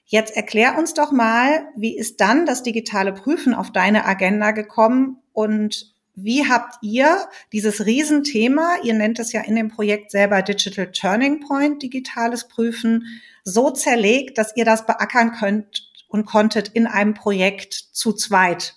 Jetzt 0.04 0.36
erklär 0.36 0.76
uns 0.76 0.94
doch 0.94 1.12
mal, 1.12 1.68
wie 1.76 1.96
ist 1.96 2.20
dann 2.20 2.44
das 2.44 2.62
digitale 2.62 3.12
Prüfen 3.12 3.54
auf 3.54 3.70
deine 3.70 4.04
Agenda 4.06 4.50
gekommen 4.50 5.18
und 5.32 5.89
wie 6.22 6.48
habt 6.48 6.76
ihr 6.82 7.28
dieses 7.52 7.84
Riesenthema, 7.86 8.76
ihr 8.82 8.94
nennt 8.94 9.18
es 9.18 9.32
ja 9.32 9.42
in 9.42 9.56
dem 9.56 9.68
Projekt 9.68 10.10
selber 10.10 10.42
Digital 10.42 10.90
Turning 10.92 11.40
Point, 11.40 11.82
digitales 11.82 12.48
Prüfen, 12.48 13.06
so 13.44 13.70
zerlegt, 13.70 14.38
dass 14.38 14.56
ihr 14.56 14.64
das 14.64 14.86
beackern 14.86 15.32
könnt 15.32 15.90
und 16.08 16.26
konntet 16.26 16.68
in 16.68 16.86
einem 16.86 17.14
Projekt 17.14 17.74
zu 17.74 18.12
zweit? 18.12 18.76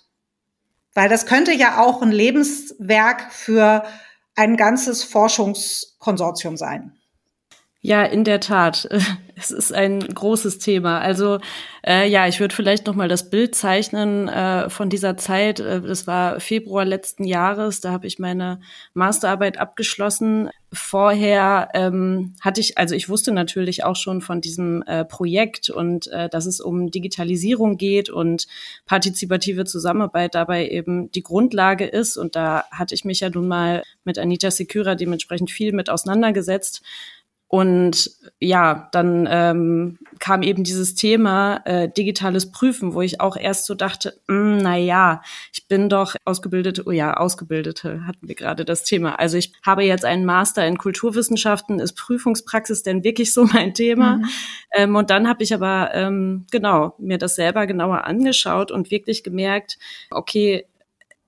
Weil 0.94 1.08
das 1.08 1.26
könnte 1.26 1.52
ja 1.52 1.82
auch 1.82 2.02
ein 2.02 2.12
Lebenswerk 2.12 3.32
für 3.32 3.84
ein 4.36 4.56
ganzes 4.56 5.02
Forschungskonsortium 5.04 6.56
sein. 6.56 6.96
Ja, 7.86 8.02
in 8.02 8.24
der 8.24 8.40
Tat. 8.40 8.88
Es 9.36 9.50
ist 9.50 9.74
ein 9.74 9.98
großes 9.98 10.60
Thema. 10.60 11.00
Also 11.00 11.40
äh, 11.84 12.08
ja, 12.08 12.28
ich 12.28 12.38
würde 12.38 12.54
vielleicht 12.54 12.86
noch 12.86 12.94
mal 12.94 13.08
das 13.08 13.30
Bild 13.30 13.56
zeichnen 13.56 14.28
äh, 14.28 14.70
von 14.70 14.88
dieser 14.88 15.16
Zeit. 15.16 15.58
Äh, 15.58 15.80
das 15.80 16.06
war 16.06 16.38
Februar 16.38 16.84
letzten 16.84 17.24
Jahres. 17.24 17.80
Da 17.80 17.90
habe 17.90 18.06
ich 18.06 18.20
meine 18.20 18.60
Masterarbeit 18.94 19.58
abgeschlossen. 19.58 20.50
Vorher 20.72 21.68
ähm, 21.74 22.36
hatte 22.40 22.60
ich, 22.60 22.78
also 22.78 22.94
ich 22.94 23.08
wusste 23.08 23.32
natürlich 23.32 23.82
auch 23.82 23.96
schon 23.96 24.20
von 24.20 24.40
diesem 24.40 24.84
äh, 24.84 25.04
Projekt 25.04 25.68
und 25.68 26.06
äh, 26.12 26.28
dass 26.28 26.46
es 26.46 26.60
um 26.60 26.92
Digitalisierung 26.92 27.76
geht 27.76 28.08
und 28.08 28.46
partizipative 28.86 29.64
Zusammenarbeit 29.64 30.36
dabei 30.36 30.68
eben 30.68 31.10
die 31.10 31.24
Grundlage 31.24 31.86
ist. 31.86 32.16
Und 32.16 32.36
da 32.36 32.66
hatte 32.70 32.94
ich 32.94 33.04
mich 33.04 33.18
ja 33.18 33.30
nun 33.30 33.48
mal 33.48 33.82
mit 34.04 34.16
Anita 34.16 34.52
Sekura 34.52 34.94
dementsprechend 34.94 35.50
viel 35.50 35.72
mit 35.72 35.90
auseinandergesetzt. 35.90 36.82
Und 37.46 38.10
ja, 38.40 38.88
dann 38.92 39.28
ähm, 39.30 39.98
kam 40.18 40.42
eben 40.42 40.64
dieses 40.64 40.94
Thema 40.94 41.60
äh, 41.66 41.88
digitales 41.88 42.50
Prüfen, 42.50 42.94
wo 42.94 43.02
ich 43.02 43.20
auch 43.20 43.36
erst 43.36 43.66
so 43.66 43.74
dachte, 43.74 44.14
hm, 44.26 44.58
na 44.58 44.76
ja, 44.76 45.22
ich 45.52 45.68
bin 45.68 45.88
doch 45.88 46.16
ausgebildete, 46.24 46.82
oh 46.86 46.90
ja, 46.90 47.14
ausgebildete 47.14 48.06
hatten 48.06 48.26
wir 48.26 48.34
gerade 48.34 48.64
das 48.64 48.84
Thema. 48.84 49.18
Also 49.18 49.36
ich 49.36 49.52
habe 49.64 49.84
jetzt 49.84 50.04
einen 50.04 50.24
Master 50.24 50.66
in 50.66 50.78
Kulturwissenschaften, 50.78 51.78
ist 51.78 51.94
Prüfungspraxis 51.94 52.82
denn 52.82 53.04
wirklich 53.04 53.32
so 53.32 53.44
mein 53.44 53.74
Thema? 53.74 54.16
Mhm. 54.16 54.24
Ähm, 54.74 54.96
und 54.96 55.10
dann 55.10 55.28
habe 55.28 55.42
ich 55.44 55.54
aber 55.54 55.90
ähm, 55.94 56.46
genau 56.50 56.94
mir 56.98 57.18
das 57.18 57.36
selber 57.36 57.66
genauer 57.66 58.04
angeschaut 58.04 58.72
und 58.72 58.90
wirklich 58.90 59.22
gemerkt, 59.22 59.78
okay, 60.10 60.66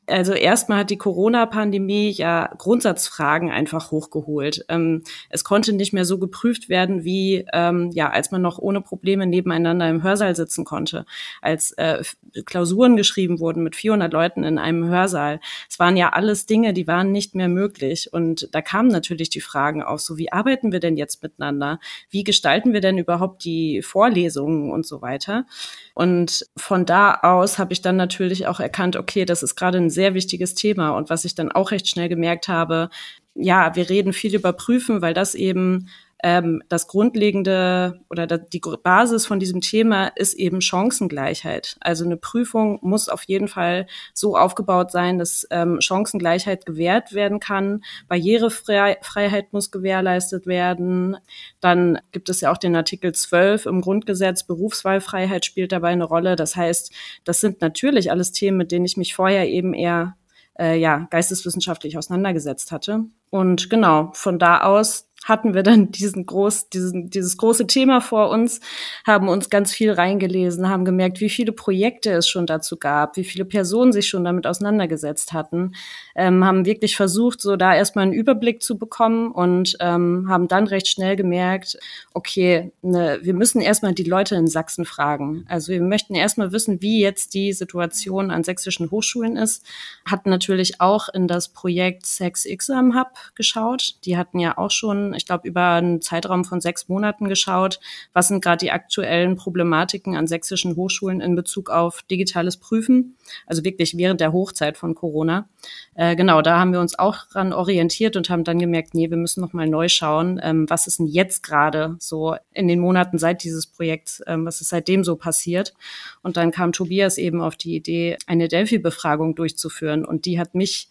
also 0.07 0.33
erstmal 0.35 0.79
hat 0.79 0.91
die 0.91 0.99
Corona-Pandemie 0.99 2.11
ja 2.11 2.53
Grundsatzfragen 2.59 3.51
einfach 3.51 3.91
hochgeholt. 3.91 4.65
Ähm, 4.69 5.03
es 5.31 5.43
konnte 5.43 5.73
nicht 5.73 5.93
mehr 5.93 6.05
so 6.05 6.19
geprüft 6.19 6.69
werden, 6.69 7.05
wie 7.05 7.45
ähm, 7.53 7.91
ja, 7.93 8.11
als 8.11 8.31
man 8.31 8.43
noch 8.43 8.59
ohne 8.59 8.81
Probleme 8.81 9.27
nebeneinander 9.27 9.89
im 9.89 10.03
Hörsaal 10.03 10.37
sitzen 10.37 10.65
konnte, 10.65 11.07
als 11.43 11.73
äh, 11.73 12.03
Klausuren 12.45 12.97
geschrieben 12.97 13.41
wurden 13.41 13.63
mit 13.63 13.75
400 13.75 14.13
Leuten 14.13 14.45
in 14.45 14.59
einem 14.59 14.87
Hörsaal. 14.87 15.41
Es 15.69 15.79
waren 15.79 15.97
ja 15.97 16.11
alles 16.11 16.47
Dinge, 16.47 16.73
die 16.73 16.87
waren 16.87 17.11
nicht 17.11 17.35
mehr 17.35 17.49
möglich. 17.49 18.13
Und 18.13 18.49
da 18.53 18.63
kamen 18.63 18.89
natürlich 18.89 19.31
die 19.31 19.41
Fragen 19.41 19.83
auf, 19.83 20.01
so 20.01 20.19
wie 20.19 20.33
arbeiten 20.33 20.73
wir 20.73 20.81
denn 20.81 20.97
jetzt 20.97 21.23
miteinander? 21.23 21.81
Wie 22.11 22.25
gestalten 22.25 22.73
wir 22.73 22.81
denn 22.81 22.99
überhaupt 22.99 23.45
die 23.45 23.83
Vorlesungen 23.83 24.71
und 24.71 24.87
so 24.87 25.03
weiter? 25.03 25.47
Und 25.95 26.47
von 26.57 26.85
da 26.87 27.15
aus 27.23 27.59
habe 27.59 27.73
ich 27.73 27.83
dann 27.83 27.97
natürlich 27.97 28.47
auch 28.47 28.61
erkannt, 28.61 28.97
okay, 28.97 29.25
das 29.25 29.43
ist 29.43 29.57
gerade 29.57 29.79
ein 29.79 29.91
sehr 29.97 30.15
wichtiges 30.15 30.55
Thema. 30.55 30.91
Und 30.91 31.11
was 31.11 31.25
ich 31.25 31.35
dann 31.35 31.51
auch 31.51 31.73
recht 31.73 31.89
schnell 31.89 32.09
gemerkt 32.09 32.47
habe, 32.47 32.91
ja, 33.35 33.75
wir 33.75 33.91
reden 33.91 34.13
viel 34.13 34.35
über 34.37 34.53
Prüfen, 34.53 35.03
weil 35.03 35.15
das 35.15 35.35
eben 35.35 35.89
ähm, 36.23 36.63
das 36.69 36.87
Grundlegende 36.87 38.01
oder 38.09 38.27
die 38.27 38.61
Basis 38.83 39.27
von 39.27 39.39
diesem 39.39 39.61
Thema 39.61 40.09
ist 40.09 40.35
eben 40.35 40.61
Chancengleichheit. 40.61 41.77
Also 41.81 42.05
eine 42.05 42.17
Prüfung 42.17 42.79
muss 42.83 43.09
auf 43.09 43.23
jeden 43.25 43.49
Fall 43.49 43.87
so 44.15 44.37
aufgebaut 44.37 44.91
sein, 44.91 45.19
dass 45.19 45.47
ähm, 45.51 45.81
Chancengleichheit 45.81 46.65
gewährt 46.65 47.13
werden 47.13 47.39
kann. 47.39 47.85
Barrierefreiheit 48.09 49.53
muss 49.53 49.71
gewährleistet 49.71 50.47
werden. 50.47 51.19
Dann 51.61 51.99
gibt 52.13 52.31
es 52.31 52.41
ja 52.41 52.51
auch 52.51 52.59
den 52.59 52.77
Artikel 52.77 53.13
12 53.13 53.67
im 53.67 53.83
Grundgesetz. 53.83 54.45
Berufswahlfreiheit 54.45 55.45
spielt 55.45 55.73
dabei 55.73 55.91
eine 55.91 56.05
Rolle. 56.05 56.37
Das 56.37 56.57
heißt, 56.57 56.93
das 57.25 57.41
sind 57.41 57.61
natürlich 57.61 58.11
alles 58.11 58.33
Themen, 58.33 58.57
mit 58.57 58.73
denen 58.73 58.87
ich 58.87 58.97
mich 58.97 59.15
vorher 59.15 59.49
eben 59.49 59.75
eher 59.75 60.17
äh, 60.59 60.79
ja, 60.79 61.07
geisteswissenschaftlich 61.11 61.99
auseinandergesetzt 61.99 62.73
hatte. 62.73 63.05
Und 63.31 63.69
genau, 63.69 64.11
von 64.15 64.39
da 64.39 64.63
aus 64.63 65.06
hatten 65.27 65.55
wir 65.55 65.65
dann 65.65 65.91
diesen 65.91 66.25
groß, 66.25 66.71
diesen, 66.71 67.11
dieses 67.11 67.37
große 67.37 67.67
Thema 67.67 68.01
vor 68.01 68.31
uns, 68.31 68.61
haben 69.05 69.29
uns 69.29 69.51
ganz 69.51 69.73
viel 69.73 69.91
reingelesen, 69.91 70.69
haben 70.69 70.85
gemerkt, 70.85 71.21
wie 71.21 71.29
viele 71.29 71.53
Projekte 71.53 72.13
es 72.13 72.29
schon 72.29 72.47
dazu 72.47 72.77
gab, 72.77 73.17
wie 73.17 73.25
viele 73.25 73.45
Personen 73.45 73.93
sich 73.93 74.09
schon 74.09 74.25
damit 74.25 74.47
auseinandergesetzt 74.47 75.33
hatten, 75.33 75.73
ähm, 76.15 76.45
haben 76.45 76.65
wirklich 76.65 76.97
versucht, 76.97 77.41
so 77.41 77.57
da 77.57 77.75
erstmal 77.75 78.05
einen 78.05 78.13
Überblick 78.13 78.63
zu 78.63 78.79
bekommen 78.79 79.33
und 79.33 79.77
ähm, 79.81 80.27
haben 80.29 80.47
dann 80.47 80.69
recht 80.69 80.87
schnell 80.87 81.17
gemerkt, 81.17 81.77
okay, 82.15 82.73
ne, 82.83 83.19
wir 83.23 83.35
müssen 83.35 83.61
erstmal 83.61 83.95
die 83.95 84.05
Leute 84.05 84.37
in 84.37 84.47
Sachsen 84.47 84.85
fragen. 84.85 85.45
Also 85.49 85.73
wir 85.73 85.83
möchten 85.83 86.15
erstmal 86.15 86.53
wissen, 86.53 86.81
wie 86.83 87.01
jetzt 87.01 87.35
die 87.35 87.53
Situation 87.53 88.31
an 88.31 88.45
sächsischen 88.45 88.93
Hochschulen 88.93 89.37
ist. 89.37 89.67
Hatten 90.09 90.31
natürlich 90.31 90.81
auch 90.81 91.09
in 91.09 91.27
das 91.27 91.49
Projekt 91.49 92.07
Sex 92.07 92.45
Exam 92.47 92.97
Hub 92.97 93.09
geschaut. 93.35 93.97
Die 94.05 94.17
hatten 94.17 94.39
ja 94.39 94.57
auch 94.57 94.71
schon 94.71 95.16
ich 95.17 95.27
glaube, 95.27 95.49
über 95.49 95.73
einen 95.73 96.01
Zeitraum 96.01 96.45
von 96.45 96.61
sechs 96.61 96.89
Monaten 96.89 97.29
geschaut, 97.29 97.81
was 98.13 98.29
sind 98.29 98.43
gerade 98.43 98.59
die 98.59 98.71
aktuellen 98.71 99.37
Problematiken 99.37 100.17
an 100.17 100.27
sächsischen 100.27 100.77
Hochschulen 100.77 101.21
in 101.21 101.35
Bezug 101.35 101.71
auf 101.71 102.03
digitales 102.03 102.57
Prüfen, 102.57 103.17
also 103.47 103.65
wirklich 103.65 103.97
während 103.97 104.21
der 104.21 104.33
Hochzeit 104.33 104.77
von 104.77 104.95
Corona. 104.95 105.49
Äh, 105.95 106.17
genau, 106.17 106.43
da 106.43 106.59
haben 106.59 106.73
wir 106.73 106.81
uns 106.81 106.99
auch 106.99 107.27
dran 107.29 107.53
orientiert 107.53 108.17
und 108.17 108.31
haben 108.31 108.45
dann 108.45 108.59
gemerkt, 108.59 108.95
nee, 108.95 109.11
wir 109.11 109.17
müssen 109.17 109.41
noch 109.41 109.53
mal 109.53 109.69
neu 109.69 109.89
schauen, 109.89 110.41
ähm, 110.43 110.69
was 110.69 110.87
ist 110.87 110.99
denn 110.99 111.07
jetzt 111.07 111.43
gerade 111.43 111.97
so 111.99 112.37
in 112.53 112.69
den 112.69 112.81
Monaten 112.81 113.19
seit 113.19 113.43
dieses 113.43 113.67
Projekts, 113.67 114.23
ähm, 114.27 114.45
was 114.45 114.61
ist 114.61 114.69
seitdem 114.69 115.05
so 115.05 115.17
passiert. 115.17 115.75
Und 116.23 116.37
dann 116.37 116.51
kam 116.51 116.73
Tobias 116.73 117.19
eben 117.19 117.41
auf 117.41 117.57
die 117.57 117.75
Idee, 117.75 118.17
eine 118.27 118.49
Delphi-Befragung 118.49 119.35
durchzuführen 119.35 120.05
und 120.05 120.27
die 120.27 120.39
hat 120.39 120.55
mich 120.55 120.89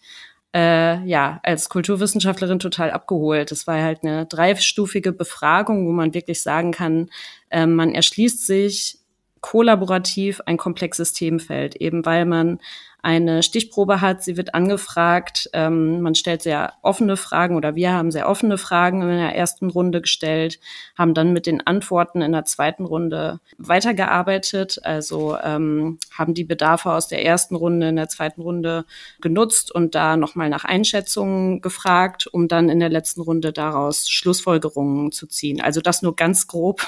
äh, 0.56 1.04
ja, 1.04 1.38
als 1.42 1.68
Kulturwissenschaftlerin 1.68 2.58
total 2.58 2.90
abgeholt. 2.90 3.50
Das 3.50 3.66
war 3.66 3.82
halt 3.82 4.02
eine 4.02 4.24
dreistufige 4.24 5.12
Befragung, 5.12 5.86
wo 5.86 5.92
man 5.92 6.14
wirklich 6.14 6.40
sagen 6.40 6.72
kann, 6.72 7.10
äh, 7.50 7.66
man 7.66 7.94
erschließt 7.94 8.46
sich 8.46 8.98
kollaborativ 9.42 10.40
ein 10.46 10.56
komplexes 10.56 11.12
Themenfeld, 11.12 11.76
eben 11.76 12.06
weil 12.06 12.24
man 12.24 12.58
eine 13.06 13.44
Stichprobe 13.44 14.00
hat, 14.00 14.24
sie 14.24 14.36
wird 14.36 14.56
angefragt, 14.56 15.48
ähm, 15.52 16.00
man 16.00 16.16
stellt 16.16 16.42
sehr 16.42 16.72
offene 16.82 17.16
Fragen 17.16 17.54
oder 17.54 17.76
wir 17.76 17.92
haben 17.92 18.10
sehr 18.10 18.28
offene 18.28 18.58
Fragen 18.58 19.00
in 19.00 19.08
der 19.08 19.36
ersten 19.36 19.70
Runde 19.70 20.00
gestellt, 20.00 20.58
haben 20.98 21.14
dann 21.14 21.32
mit 21.32 21.46
den 21.46 21.64
Antworten 21.64 22.20
in 22.20 22.32
der 22.32 22.46
zweiten 22.46 22.84
Runde 22.84 23.38
weitergearbeitet, 23.58 24.80
also 24.82 25.36
ähm, 25.40 26.00
haben 26.18 26.34
die 26.34 26.42
Bedarfe 26.42 26.90
aus 26.90 27.06
der 27.06 27.24
ersten 27.24 27.54
Runde 27.54 27.90
in 27.90 27.94
der 27.96 28.08
zweiten 28.08 28.40
Runde 28.40 28.84
genutzt 29.20 29.72
und 29.72 29.94
da 29.94 30.16
nochmal 30.16 30.48
nach 30.48 30.64
Einschätzungen 30.64 31.60
gefragt, 31.60 32.26
um 32.26 32.48
dann 32.48 32.68
in 32.68 32.80
der 32.80 32.88
letzten 32.88 33.20
Runde 33.20 33.52
daraus 33.52 34.10
Schlussfolgerungen 34.10 35.12
zu 35.12 35.28
ziehen. 35.28 35.60
Also 35.60 35.80
das 35.80 36.02
nur 36.02 36.16
ganz 36.16 36.48
grob, 36.48 36.82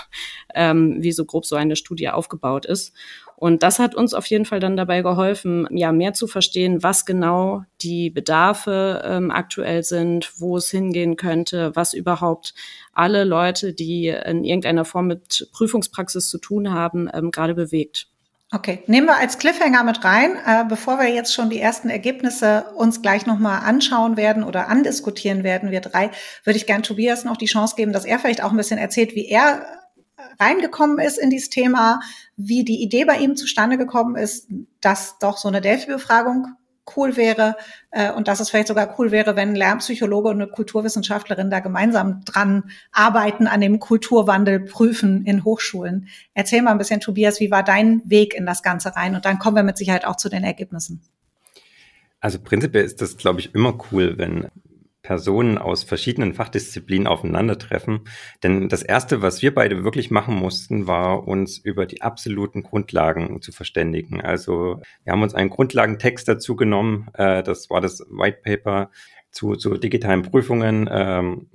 ähm, 0.53 0.97
wie 0.99 1.13
so 1.13 1.25
grob 1.25 1.47
so 1.47 1.55
eine 1.55 1.77
Studie 1.77 2.09
aufgebaut 2.09 2.67
ist. 2.67 2.93
Und 3.39 3.63
das 3.63 3.79
hat 3.79 3.95
uns 3.95 4.15
auf 4.15 4.27
jeden 4.27 4.47
Fall 4.47 4.59
dann 4.59 4.77
dabei 4.77 5.03
geholfen, 5.03 5.69
ja, 5.71 5.93
mehr 5.93 6.13
zu 6.13 6.27
verstehen, 6.27 6.83
was 6.83 7.07
genau 7.07 7.63
die 7.81 8.11
Bedarfe 8.11 9.01
ähm, 9.05 9.31
aktuell 9.31 9.85
sind, 9.85 10.33
wo 10.39 10.57
es 10.57 10.73
hingehen 10.73 11.15
könnte, 11.15 11.71
was 11.77 11.95
überhaupt 11.95 12.53
alle 12.93 13.23
Leute, 13.23 13.73
die 13.75 14.09
in 14.09 14.43
irgendeiner 14.43 14.85
Form 14.85 15.07
mit 15.07 15.49
Prüfungspraxis 15.53 16.29
zu 16.29 16.39
tun 16.39 16.73
haben, 16.73 17.09
ähm, 17.15 17.31
gerade 17.31 17.55
bewegt. 17.55 18.09
Okay, 18.51 18.83
nehmen 18.89 19.07
wir 19.07 19.19
als 19.19 19.39
Cliffhanger 19.39 19.85
mit 19.85 20.03
rein, 20.03 20.37
äh, 20.45 20.65
bevor 20.69 20.99
wir 20.99 21.09
jetzt 21.09 21.33
schon 21.33 21.49
die 21.49 21.61
ersten 21.61 21.91
Ergebnisse 21.91 22.65
uns 22.75 23.03
gleich 23.03 23.25
nochmal 23.25 23.61
anschauen 23.65 24.17
werden 24.17 24.43
oder 24.43 24.67
andiskutieren 24.67 25.45
werden, 25.45 25.71
wir 25.71 25.81
drei, 25.81 26.11
würde 26.43 26.57
ich 26.57 26.67
gern 26.67 26.83
Tobias 26.83 27.25
noch 27.25 27.37
die 27.37 27.47
Chance 27.47 27.77
geben, 27.77 27.93
dass 27.93 28.05
er 28.05 28.19
vielleicht 28.19 28.43
auch 28.43 28.51
ein 28.51 28.57
bisschen 28.57 28.79
erzählt, 28.79 29.15
wie 29.15 29.29
er 29.29 29.65
reingekommen 30.39 30.99
ist 30.99 31.19
in 31.19 31.31
dieses 31.31 31.51
Thema, 31.51 32.01
wie 32.37 32.65
die 32.65 32.83
Idee 32.83 33.05
bei 33.05 33.19
ihm 33.19 33.37
zustande 33.37 33.79
gekommen 33.79 34.17
ist, 34.17 34.49
dass 34.81 35.19
doch 35.19 35.39
so 35.39 35.49
eine 35.49 35.61
Delphi-Befragung 35.61 36.55
cool 36.97 37.17
wäre 37.17 37.57
äh, 37.91 38.13
und 38.13 38.29
dass 38.29 38.41
es 38.41 38.51
vielleicht 38.51 38.69
sogar 38.69 38.99
cool 38.99 39.11
wäre, 39.11 39.37
wenn 39.37 39.51
ein 39.51 39.57
Lernpsychologe 39.57 40.29
und 40.29 40.41
eine 40.41 40.51
Kulturwissenschaftlerin 40.51 41.51
da 41.51 41.61
gemeinsam 41.61 42.25
dran 42.25 42.71
arbeiten 42.93 43.47
an 43.47 43.61
dem 43.61 43.79
Kulturwandel 43.79 44.61
prüfen 44.61 45.25
in 45.25 45.45
Hochschulen. 45.45 46.09
Erzähl 46.35 46.63
mal 46.63 46.73
ein 46.73 46.79
bisschen, 46.79 47.01
Tobias, 47.01 47.41
wie 47.41 47.51
war 47.51 47.63
dein 47.63 48.03
Weg 48.05 48.35
in 48.35 48.47
das 48.47 48.63
Ganze 48.63 48.97
rein? 48.97 49.15
Und 49.15 49.25
dann 49.25 49.39
kommen 49.39 49.57
wir 49.57 49.63
mit 49.63 49.77
Sicherheit 49.77 50.07
auch 50.07 50.17
zu 50.17 50.29
den 50.29 50.45
Ergebnissen. 50.45 51.03
Also 52.21 52.39
prinzipiell 52.41 52.85
ist 52.85 53.01
das, 53.01 53.17
glaube 53.17 53.41
ich, 53.41 53.55
immer 53.55 53.79
cool, 53.93 54.19
wenn 54.19 54.49
Personen 55.09 55.57
aus 55.57 55.85
verschiedenen 55.85 56.35
Fachdisziplinen 56.35 57.07
aufeinandertreffen. 57.07 58.01
Denn 58.43 58.69
das 58.69 58.83
Erste, 58.83 59.23
was 59.23 59.41
wir 59.41 59.55
beide 59.55 59.83
wirklich 59.83 60.11
machen 60.11 60.35
mussten, 60.35 60.87
war 60.87 61.27
uns 61.27 61.57
über 61.57 61.87
die 61.87 62.03
absoluten 62.03 62.63
Grundlagen 62.63 63.41
zu 63.41 63.51
verständigen. 63.51 64.21
Also 64.21 64.83
wir 65.05 65.15
haben 65.15 65.23
uns 65.23 65.35
einen 65.35 65.49
Grundlagentext 65.49 66.29
dazu 66.29 66.57
genommen. 66.57 67.09
Äh, 67.15 67.43
das 67.43 67.71
war 67.71 67.81
das 67.81 68.01
White 68.11 68.41
Paper 68.45 68.91
zu, 69.39 69.55
zu 69.55 69.77
digitalen 69.77 70.23
Prüfungen 70.23 70.89
ähm, 70.91 71.47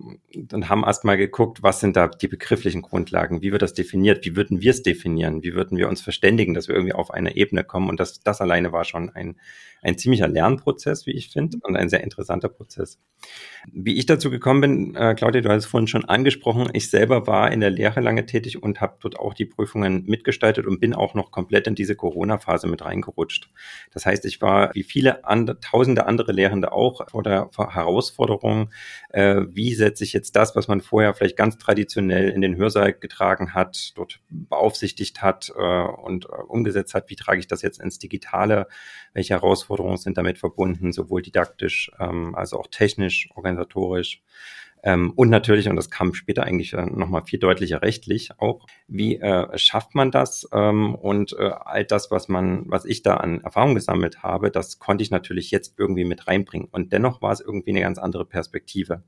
und 0.54 0.70
haben 0.70 0.86
erstmal 0.86 1.18
geguckt, 1.18 1.63
was 1.63 1.82
sind 1.82 1.98
da 1.98 2.08
die 2.08 2.30
begrifflichen 2.30 2.82
Grundlagen, 2.82 3.42
wie 3.42 3.52
wird 3.52 3.62
das 3.62 3.74
definiert, 3.74 4.25
wie 4.25 4.38
würden 4.38 4.62
wir 4.62 4.72
es 4.72 4.84
definieren, 4.84 5.44
wie 5.44 5.54
würden 5.54 5.78
wir 5.78 5.90
uns 5.90 6.00
verständigen, 6.00 6.54
dass 6.54 6.70
wir 6.70 6.75
irgendwie 6.75 6.94
auf 6.94 7.12
eine 7.12 7.36
Ebene 7.36 7.66
kommen. 7.66 7.90
Und 7.90 8.00
das, 8.00 8.22
das 8.22 8.40
alleine 8.40 8.72
war 8.72 8.86
schon 8.86 9.10
ein, 9.10 9.36
ein 9.82 9.98
ziemlicher 9.98 10.30
Lernprozess, 10.30 11.06
wie 11.06 11.12
ich 11.12 11.30
finde, 11.30 11.58
und 11.62 11.75
ein 11.75 11.90
sehr 11.90 12.02
interessanter 12.06 12.48
Prozess. 12.48 13.00
Wie 13.70 13.98
ich 13.98 14.06
dazu 14.06 14.30
gekommen 14.30 14.62
bin, 14.62 14.96
äh, 14.96 15.13
Claudia, 15.13 15.42
du 15.42 15.50
hast 15.50 15.66
es 15.66 15.70
vorhin 15.70 15.88
schon 15.88 16.06
angesprochen, 16.06 16.70
ich 16.72 16.90
selber 16.90 17.28
war 17.28 17.52
in 17.52 17.60
der 17.60 17.70
Lehre 17.70 18.00
lange 18.00 18.25
tätig 18.25 18.63
und 18.63 18.80
habe 18.80 18.96
dort 19.02 19.20
auch 19.20 19.34
die 19.34 19.46
Prüfungen 19.46 20.06
mitgestaltet 20.06 20.68
und 20.68 20.80
bin 20.80 20.94
auch 20.94 21.16
noch 21.16 21.32
komplett 21.32 21.68
in 21.68 21.75
diese 21.75 21.98
Corona-Phase 21.98 22.68
mit 22.68 22.86
reingerutscht. 22.86 23.50
Das 23.92 24.06
heißt, 24.06 24.24
ich 24.24 24.42
war 24.42 24.74
wie 24.74 24.84
viele 24.84 25.25
andere, 25.25 25.60
tausende 25.60 26.06
andere 26.06 26.32
Lehrende 26.32 26.72
auch 26.72 27.10
vor 27.10 27.24
der 27.24 27.50
Herausforderung, 27.75 28.70
äh, 29.10 29.42
wie 29.50 29.74
setze 29.74 30.03
ich 30.03 30.13
jetzt 30.13 30.36
das, 30.36 30.56
was 30.56 30.68
man 30.68 30.82
vorher 30.82 31.13
vielleicht 31.13 31.38
ganz 31.38 31.58
traditionell 31.58 32.30
in 32.30 32.42
den 32.42 32.56
Hörsaal 32.56 32.94
getragen 32.94 33.53
hat, 33.53 33.94
dort 33.96 34.20
beaufsichtigt 34.30 35.22
hat 35.22 35.51
äh, 35.56 35.62
und 35.62 36.25
äh, 36.25 36.30
umgesetzt 36.48 36.94
hat, 36.94 37.10
wie 37.10 37.15
trage 37.15 37.39
ich 37.39 37.48
das 37.48 37.62
jetzt 37.62 37.80
ins 37.80 38.00
Digitale, 38.00 38.68
welche 39.13 39.34
Herausforderungen 39.34 39.98
sind 39.98 40.18
damit 40.18 40.38
verbunden, 40.38 40.92
sowohl 40.92 41.22
didaktisch 41.22 41.92
ähm, 42.00 42.36
als 42.36 42.53
auch 42.53 42.68
technisch, 42.68 43.30
organisatorisch. 43.36 44.22
Ähm, 44.84 45.13
und 45.16 45.30
natürlich, 45.30 45.70
und 45.70 45.78
das 45.78 45.90
kam 45.90 46.13
später 46.13 46.44
eigentlich 46.44 46.74
äh, 46.74 46.86
nochmal 46.86 47.24
viel 47.25 47.40
deutlicher 47.40 47.82
rechtlich 47.82 48.32
auch, 48.38 48.66
wie 48.88 49.16
äh, 49.16 49.58
schafft 49.58 49.96
man 49.96 50.12
das? 50.12 50.48
Ähm, 50.52 50.94
und 50.96 51.34
äh, 51.40 51.52
all 51.63 51.86
das, 51.86 52.12
was 52.12 52.28
man, 52.28 52.66
was 52.68 52.84
ich 52.84 53.02
da 53.02 53.18
an 53.18 53.42
Erfahrung 53.42 53.75
gesammelt 53.75 54.24
habe, 54.24 54.52
das 54.52 54.80
konnte 54.80 55.02
ich 55.02 55.10
natürlich 55.10 55.52
jetzt 55.52 55.75
irgendwie 55.78 56.04
mit 56.04 56.28
reinbringen. 56.28 56.68
Und 56.70 56.92
dennoch 56.92 57.22
war 57.22 57.32
es 57.32 57.40
irgendwie 57.40 57.72
eine 57.72 57.82
ganz 57.82 57.98
andere 57.98 58.25
Perspektive. 58.25 59.04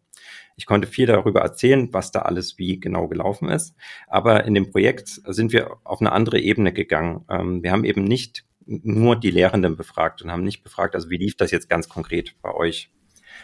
Ich 0.56 0.66
konnte 0.66 0.88
viel 0.88 1.06
darüber 1.06 1.42
erzählen, 1.42 1.90
was 1.92 2.12
da 2.12 2.22
alles 2.22 2.58
wie 2.58 2.80
genau 2.80 3.10
gelaufen 3.10 3.50
ist. 3.50 3.76
Aber 4.08 4.46
in 4.46 4.54
dem 4.54 4.72
Projekt 4.72 5.10
sind 5.10 5.52
wir 5.52 5.76
auf 5.84 6.00
eine 6.00 6.14
andere 6.14 6.40
Ebene 6.40 6.72
gegangen. 6.72 7.26
Ähm, 7.30 7.64
wir 7.64 7.72
haben 7.72 7.84
eben 7.84 8.06
nicht 8.06 8.46
nur 8.66 9.16
die 9.16 9.30
Lehrenden 9.30 9.76
befragt 9.76 10.22
und 10.22 10.32
haben 10.32 10.44
nicht 10.44 10.64
befragt, 10.64 10.96
also 10.96 11.10
wie 11.10 11.18
lief 11.18 11.36
das 11.38 11.52
jetzt 11.52 11.70
ganz 11.70 11.90
konkret 11.90 12.36
bei 12.42 12.54
euch? 12.54 12.90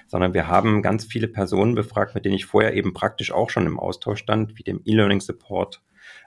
Sondern 0.07 0.33
wir 0.33 0.47
haben 0.47 0.81
ganz 0.81 1.05
viele 1.05 1.27
Personen 1.27 1.75
befragt, 1.75 2.15
mit 2.15 2.25
denen 2.25 2.35
ich 2.35 2.45
vorher 2.45 2.73
eben 2.73 2.93
praktisch 2.93 3.31
auch 3.31 3.49
schon 3.49 3.65
im 3.65 3.79
Austausch 3.79 4.19
stand, 4.19 4.57
wie 4.57 4.63
dem 4.63 4.81
E-Learning 4.85 5.21
Support. 5.21 5.81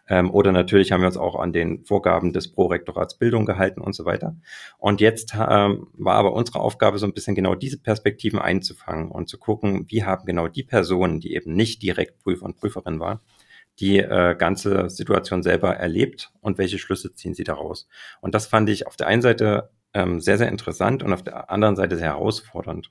Ähm, 0.09 0.31
oder 0.31 0.53
natürlich 0.53 0.93
haben 0.93 1.01
wir 1.01 1.07
uns 1.07 1.17
auch 1.17 1.37
an 1.37 1.53
den 1.53 1.85
Vorgaben 1.85 2.33
des 2.33 2.53
Prorektorats 2.53 3.17
Bildung 3.17 3.47
gehalten 3.47 3.81
und 3.81 3.95
so 3.95 4.05
weiter. 4.05 4.37
Und 4.79 5.01
jetzt 5.01 5.35
ähm, 5.35 5.89
war 5.95 6.17
aber 6.17 6.35
unsere 6.35 6.61
Aufgabe 6.61 6.99
so 6.99 7.07
ein 7.07 7.15
bisschen 7.15 7.35
genau 7.35 7.55
diese 7.55 7.81
Perspektiven 7.81 8.39
einzufangen 8.39 9.11
und 9.11 9.29
zu 9.29 9.39
gucken, 9.39 9.87
wie 9.89 10.05
haben 10.05 10.27
genau 10.27 10.49
die 10.49 10.63
Personen, 10.63 11.21
die 11.21 11.35
eben 11.35 11.55
nicht 11.55 11.83
direkt 11.83 12.19
Prüfer 12.23 12.45
und 12.45 12.57
Prüferin 12.57 13.01
waren, 13.01 13.21
die 13.81 13.99
äh, 13.99 14.37
ganze 14.37 14.91
Situation 14.91 15.43
selber 15.43 15.75
erlebt 15.77 16.33
und 16.41 16.59
welche 16.59 16.79
Schlüsse 16.79 17.15
ziehen 17.15 17.35
sie 17.35 17.45
daraus. 17.45 17.89
Und 18.21 18.35
das 18.35 18.47
fand 18.47 18.69
ich 18.69 18.87
auf 18.87 18.97
der 18.97 19.07
einen 19.07 19.23
Seite 19.23 19.71
ähm, 19.95 20.21
sehr, 20.21 20.39
sehr 20.39 20.49
interessant 20.49 21.03
und 21.03 21.13
auf 21.13 21.23
der 21.23 21.51
anderen 21.51 21.77
Seite 21.77 21.97
sehr 21.97 22.09
herausfordernd. 22.09 22.91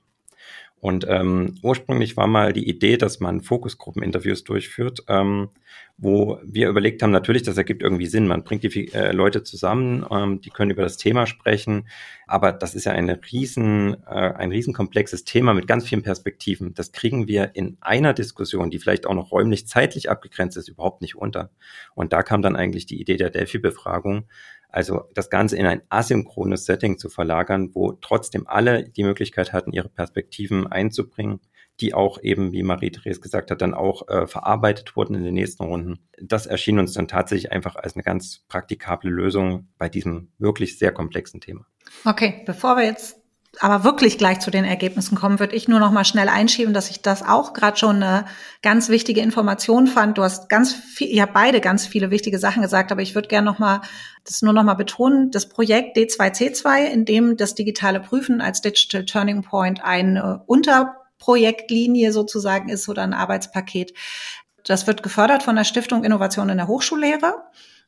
Und 0.84 1.06
ähm, 1.08 1.54
ursprünglich 1.62 2.14
war 2.18 2.26
mal 2.26 2.52
die 2.52 2.68
Idee, 2.68 2.98
dass 2.98 3.18
man 3.18 3.40
Fokusgruppeninterviews 3.40 4.44
durchführt, 4.44 5.02
ähm, 5.08 5.48
wo 5.96 6.38
wir 6.44 6.68
überlegt 6.68 7.02
haben, 7.02 7.10
natürlich, 7.10 7.42
das 7.42 7.56
ergibt 7.56 7.82
irgendwie 7.82 8.04
Sinn. 8.04 8.26
Man 8.26 8.44
bringt 8.44 8.64
die 8.64 8.92
äh, 8.92 9.12
Leute 9.12 9.42
zusammen, 9.44 10.04
ähm, 10.10 10.42
die 10.42 10.50
können 10.50 10.72
über 10.72 10.82
das 10.82 10.98
Thema 10.98 11.26
sprechen, 11.26 11.88
aber 12.26 12.52
das 12.52 12.74
ist 12.74 12.84
ja 12.84 12.92
eine 12.92 13.18
riesen, 13.32 13.96
äh, 14.06 14.10
ein 14.10 14.50
riesenkomplexes 14.50 15.24
Thema 15.24 15.54
mit 15.54 15.66
ganz 15.66 15.88
vielen 15.88 16.02
Perspektiven. 16.02 16.74
Das 16.74 16.92
kriegen 16.92 17.28
wir 17.28 17.52
in 17.54 17.78
einer 17.80 18.12
Diskussion, 18.12 18.68
die 18.68 18.78
vielleicht 18.78 19.06
auch 19.06 19.14
noch 19.14 19.32
räumlich 19.32 19.66
zeitlich 19.66 20.10
abgegrenzt 20.10 20.58
ist, 20.58 20.68
überhaupt 20.68 21.00
nicht 21.00 21.16
unter. 21.16 21.50
Und 21.94 22.12
da 22.12 22.22
kam 22.22 22.42
dann 22.42 22.56
eigentlich 22.56 22.84
die 22.84 23.00
Idee 23.00 23.16
der 23.16 23.30
Delphi-Befragung, 23.30 24.24
also 24.74 25.04
das 25.14 25.30
Ganze 25.30 25.56
in 25.56 25.66
ein 25.66 25.82
asynchrones 25.88 26.66
Setting 26.66 26.98
zu 26.98 27.08
verlagern, 27.08 27.70
wo 27.74 27.92
trotzdem 27.92 28.48
alle 28.48 28.88
die 28.88 29.04
Möglichkeit 29.04 29.52
hatten, 29.52 29.72
ihre 29.72 29.88
Perspektiven 29.88 30.66
einzubringen, 30.66 31.38
die 31.80 31.94
auch 31.94 32.20
eben, 32.20 32.50
wie 32.50 32.64
Marie-Therese 32.64 33.20
gesagt 33.20 33.52
hat, 33.52 33.62
dann 33.62 33.72
auch 33.72 34.08
äh, 34.08 34.26
verarbeitet 34.26 34.96
wurden 34.96 35.14
in 35.14 35.22
den 35.22 35.34
nächsten 35.34 35.62
Runden. 35.62 36.00
Das 36.20 36.46
erschien 36.46 36.80
uns 36.80 36.92
dann 36.92 37.06
tatsächlich 37.06 37.52
einfach 37.52 37.76
als 37.76 37.94
eine 37.94 38.02
ganz 38.02 38.44
praktikable 38.48 39.10
Lösung 39.10 39.68
bei 39.78 39.88
diesem 39.88 40.32
wirklich 40.38 40.76
sehr 40.76 40.90
komplexen 40.90 41.40
Thema. 41.40 41.66
Okay, 42.04 42.42
bevor 42.44 42.76
wir 42.76 42.84
jetzt 42.84 43.23
aber 43.60 43.84
wirklich 43.84 44.18
gleich 44.18 44.40
zu 44.40 44.50
den 44.50 44.64
Ergebnissen 44.64 45.16
kommen, 45.16 45.38
würde 45.38 45.54
ich 45.54 45.68
nur 45.68 45.80
noch 45.80 45.90
mal 45.90 46.04
schnell 46.04 46.28
einschieben, 46.28 46.74
dass 46.74 46.90
ich 46.90 47.02
das 47.02 47.22
auch 47.22 47.52
gerade 47.52 47.76
schon 47.76 48.02
eine 48.02 48.24
ganz 48.62 48.88
wichtige 48.88 49.20
Information 49.20 49.86
fand. 49.86 50.18
Du 50.18 50.22
hast 50.22 50.48
ganz 50.48 50.72
viel, 50.72 51.20
habt 51.20 51.34
beide 51.34 51.60
ganz 51.60 51.86
viele 51.86 52.10
wichtige 52.10 52.38
Sachen 52.38 52.62
gesagt, 52.62 52.92
aber 52.92 53.02
ich 53.02 53.14
würde 53.14 53.28
gerne 53.28 53.44
noch 53.44 53.58
mal 53.58 53.80
das 54.24 54.42
nur 54.42 54.52
noch 54.52 54.64
mal 54.64 54.74
betonen. 54.74 55.30
Das 55.30 55.48
Projekt 55.48 55.96
D2C2, 55.96 56.84
in 56.86 57.04
dem 57.04 57.36
das 57.36 57.54
digitale 57.54 58.00
Prüfen 58.00 58.40
als 58.40 58.60
Digital 58.60 59.04
Turning 59.04 59.42
Point 59.42 59.84
eine 59.84 60.42
Unterprojektlinie 60.46 62.12
sozusagen 62.12 62.68
ist 62.68 62.88
oder 62.88 63.02
ein 63.02 63.14
Arbeitspaket. 63.14 63.94
Das 64.64 64.86
wird 64.86 65.02
gefördert 65.02 65.42
von 65.42 65.56
der 65.56 65.64
Stiftung 65.64 66.04
Innovation 66.04 66.48
in 66.48 66.56
der 66.56 66.68
Hochschullehre, 66.68 67.34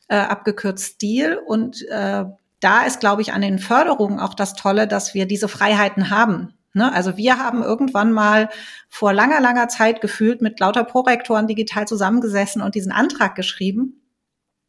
äh, 0.08 0.16
abgekürzt 0.16 0.94
STIL 0.94 1.38
und 1.46 1.82
äh, 1.88 2.24
da 2.66 2.82
ist, 2.82 2.98
glaube 2.98 3.22
ich, 3.22 3.32
an 3.32 3.42
den 3.42 3.60
Förderungen 3.60 4.18
auch 4.18 4.34
das 4.34 4.54
Tolle, 4.54 4.88
dass 4.88 5.14
wir 5.14 5.26
diese 5.26 5.46
Freiheiten 5.46 6.10
haben. 6.10 6.52
Ne? 6.72 6.92
Also 6.92 7.16
wir 7.16 7.38
haben 7.38 7.62
irgendwann 7.62 8.12
mal 8.12 8.48
vor 8.88 9.12
langer, 9.12 9.40
langer 9.40 9.68
Zeit 9.68 10.00
gefühlt 10.00 10.42
mit 10.42 10.58
lauter 10.58 10.82
Prorektoren 10.82 11.46
digital 11.46 11.86
zusammengesessen 11.86 12.60
und 12.62 12.74
diesen 12.74 12.90
Antrag 12.90 13.36
geschrieben 13.36 14.02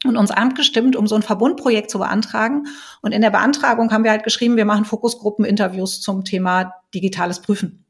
und 0.05 0.15
uns 0.15 0.29
abgestimmt, 0.29 0.95
um 0.95 1.07
so 1.07 1.15
ein 1.15 1.23
Verbundprojekt 1.23 1.89
zu 1.89 1.97
beantragen. 1.97 2.67
Und 3.01 3.13
in 3.13 3.21
der 3.23 3.31
Beantragung 3.31 3.91
haben 3.91 4.03
wir 4.03 4.11
halt 4.11 4.23
geschrieben, 4.23 4.57
wir 4.57 4.65
machen 4.65 4.85
Fokusgruppeninterviews 4.85 5.99
zum 5.99 6.23
Thema 6.23 6.75
digitales 6.93 7.41
Prüfen. 7.41 7.83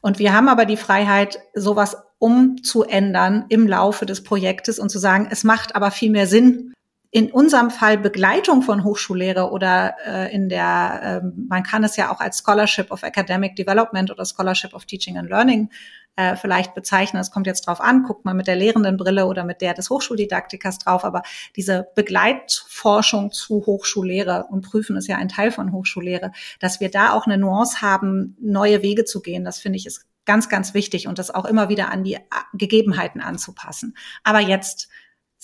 Und 0.00 0.18
wir 0.18 0.32
haben 0.32 0.48
aber 0.48 0.64
die 0.64 0.76
Freiheit, 0.76 1.38
sowas 1.54 1.96
umzuändern 2.18 3.44
im 3.50 3.68
Laufe 3.68 4.04
des 4.04 4.24
Projektes 4.24 4.80
und 4.80 4.88
zu 4.88 4.98
sagen, 4.98 5.28
es 5.30 5.44
macht 5.44 5.76
aber 5.76 5.92
viel 5.92 6.10
mehr 6.10 6.26
Sinn, 6.26 6.74
in 7.14 7.30
unserem 7.30 7.70
Fall 7.70 7.96
Begleitung 7.96 8.62
von 8.62 8.82
Hochschullehre 8.82 9.52
oder 9.52 9.94
äh, 10.04 10.34
in 10.34 10.48
der, 10.48 11.22
äh, 11.22 11.26
man 11.48 11.62
kann 11.62 11.84
es 11.84 11.96
ja 11.96 12.10
auch 12.10 12.18
als 12.18 12.38
Scholarship 12.40 12.90
of 12.90 13.04
Academic 13.04 13.54
Development 13.54 14.10
oder 14.10 14.24
Scholarship 14.24 14.74
of 14.74 14.84
Teaching 14.84 15.16
and 15.16 15.30
Learning 15.30 15.70
äh, 16.16 16.34
vielleicht 16.34 16.74
bezeichnen. 16.74 17.20
Es 17.20 17.30
kommt 17.30 17.46
jetzt 17.46 17.68
drauf 17.68 17.80
an, 17.80 18.02
guckt 18.02 18.24
man 18.24 18.36
mit 18.36 18.48
der 18.48 18.56
lehrenden 18.56 18.96
Brille 18.96 19.26
oder 19.26 19.44
mit 19.44 19.60
der 19.60 19.74
des 19.74 19.90
Hochschuldidaktikers 19.90 20.80
drauf, 20.80 21.04
aber 21.04 21.22
diese 21.54 21.86
Begleitforschung 21.94 23.30
zu 23.30 23.64
Hochschullehre 23.64 24.46
und 24.50 24.62
Prüfen 24.62 24.96
ist 24.96 25.06
ja 25.06 25.16
ein 25.16 25.28
Teil 25.28 25.52
von 25.52 25.70
Hochschullehre, 25.70 26.32
dass 26.58 26.80
wir 26.80 26.90
da 26.90 27.12
auch 27.12 27.26
eine 27.26 27.38
Nuance 27.38 27.80
haben, 27.80 28.36
neue 28.40 28.82
Wege 28.82 29.04
zu 29.04 29.22
gehen, 29.22 29.44
das 29.44 29.60
finde 29.60 29.76
ich 29.76 29.86
ist 29.86 30.04
ganz, 30.24 30.48
ganz 30.48 30.74
wichtig 30.74 31.06
und 31.06 31.20
das 31.20 31.30
auch 31.30 31.44
immer 31.44 31.68
wieder 31.68 31.92
an 31.92 32.02
die 32.02 32.18
Gegebenheiten 32.54 33.20
anzupassen. 33.20 33.96
Aber 34.24 34.40
jetzt 34.40 34.88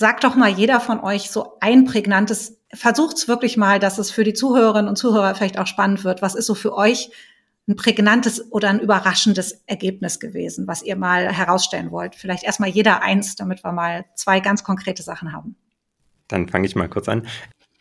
Sagt 0.00 0.24
doch 0.24 0.34
mal 0.34 0.48
jeder 0.48 0.80
von 0.80 1.00
euch 1.00 1.30
so 1.30 1.58
ein 1.60 1.84
prägnantes, 1.84 2.58
versucht's 2.72 3.28
wirklich 3.28 3.58
mal, 3.58 3.78
dass 3.78 3.98
es 3.98 4.10
für 4.10 4.24
die 4.24 4.32
Zuhörerinnen 4.32 4.88
und 4.88 4.96
Zuhörer 4.96 5.34
vielleicht 5.34 5.58
auch 5.58 5.66
spannend 5.66 6.04
wird. 6.04 6.22
Was 6.22 6.34
ist 6.34 6.46
so 6.46 6.54
für 6.54 6.74
euch 6.74 7.10
ein 7.68 7.76
prägnantes 7.76 8.50
oder 8.50 8.70
ein 8.70 8.80
überraschendes 8.80 9.62
Ergebnis 9.66 10.18
gewesen, 10.18 10.66
was 10.66 10.82
ihr 10.82 10.96
mal 10.96 11.30
herausstellen 11.30 11.90
wollt? 11.90 12.14
Vielleicht 12.14 12.44
erstmal 12.44 12.70
jeder 12.70 13.02
eins, 13.02 13.36
damit 13.36 13.62
wir 13.62 13.72
mal 13.72 14.06
zwei 14.14 14.40
ganz 14.40 14.64
konkrete 14.64 15.02
Sachen 15.02 15.34
haben. 15.34 15.56
Dann 16.28 16.48
fange 16.48 16.66
ich 16.66 16.74
mal 16.74 16.88
kurz 16.88 17.06
an. 17.06 17.26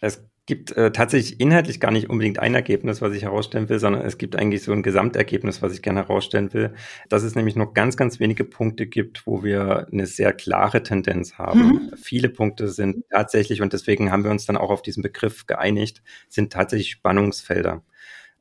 Es 0.01 0.21
gibt 0.49 0.71
äh, 0.71 0.91
tatsächlich 0.91 1.39
inhaltlich 1.39 1.79
gar 1.79 1.91
nicht 1.91 2.09
unbedingt 2.09 2.39
ein 2.39 2.55
Ergebnis, 2.55 3.03
was 3.03 3.13
ich 3.13 3.21
herausstellen 3.21 3.69
will, 3.69 3.77
sondern 3.77 4.01
es 4.03 4.17
gibt 4.17 4.35
eigentlich 4.35 4.63
so 4.63 4.73
ein 4.73 4.81
Gesamtergebnis, 4.81 5.61
was 5.61 5.73
ich 5.73 5.83
gerne 5.83 5.99
herausstellen 5.99 6.53
will, 6.53 6.73
dass 7.07 7.21
es 7.21 7.35
nämlich 7.35 7.55
noch 7.55 7.75
ganz, 7.75 7.97
ganz 7.97 8.19
wenige 8.19 8.45
Punkte 8.45 8.87
gibt, 8.87 9.27
wo 9.27 9.43
wir 9.43 9.87
eine 9.91 10.07
sehr 10.07 10.33
klare 10.33 10.81
Tendenz 10.81 11.35
haben. 11.35 11.59
Mhm. 11.59 11.91
Viele 12.01 12.29
Punkte 12.29 12.67
sind 12.67 13.05
tatsächlich, 13.11 13.61
und 13.61 13.73
deswegen 13.73 14.11
haben 14.11 14.23
wir 14.23 14.31
uns 14.31 14.47
dann 14.47 14.57
auch 14.57 14.71
auf 14.71 14.81
diesen 14.81 15.03
Begriff 15.03 15.45
geeinigt, 15.45 16.01
sind 16.29 16.51
tatsächlich 16.51 16.89
Spannungsfelder. 16.89 17.83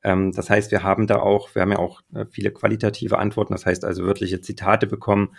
Ähm, 0.02 0.32
das 0.32 0.50
heißt, 0.50 0.70
wir 0.70 0.82
haben 0.82 1.06
da 1.06 1.20
auch, 1.20 1.54
wir 1.54 1.62
haben 1.62 1.72
ja 1.72 1.78
auch 1.78 2.00
äh, 2.14 2.26
viele 2.30 2.50
qualitative 2.50 3.18
Antworten, 3.18 3.52
das 3.52 3.66
heißt 3.66 3.84
also 3.84 4.04
wirkliche 4.04 4.40
Zitate 4.40 4.86
bekommen, 4.86 5.34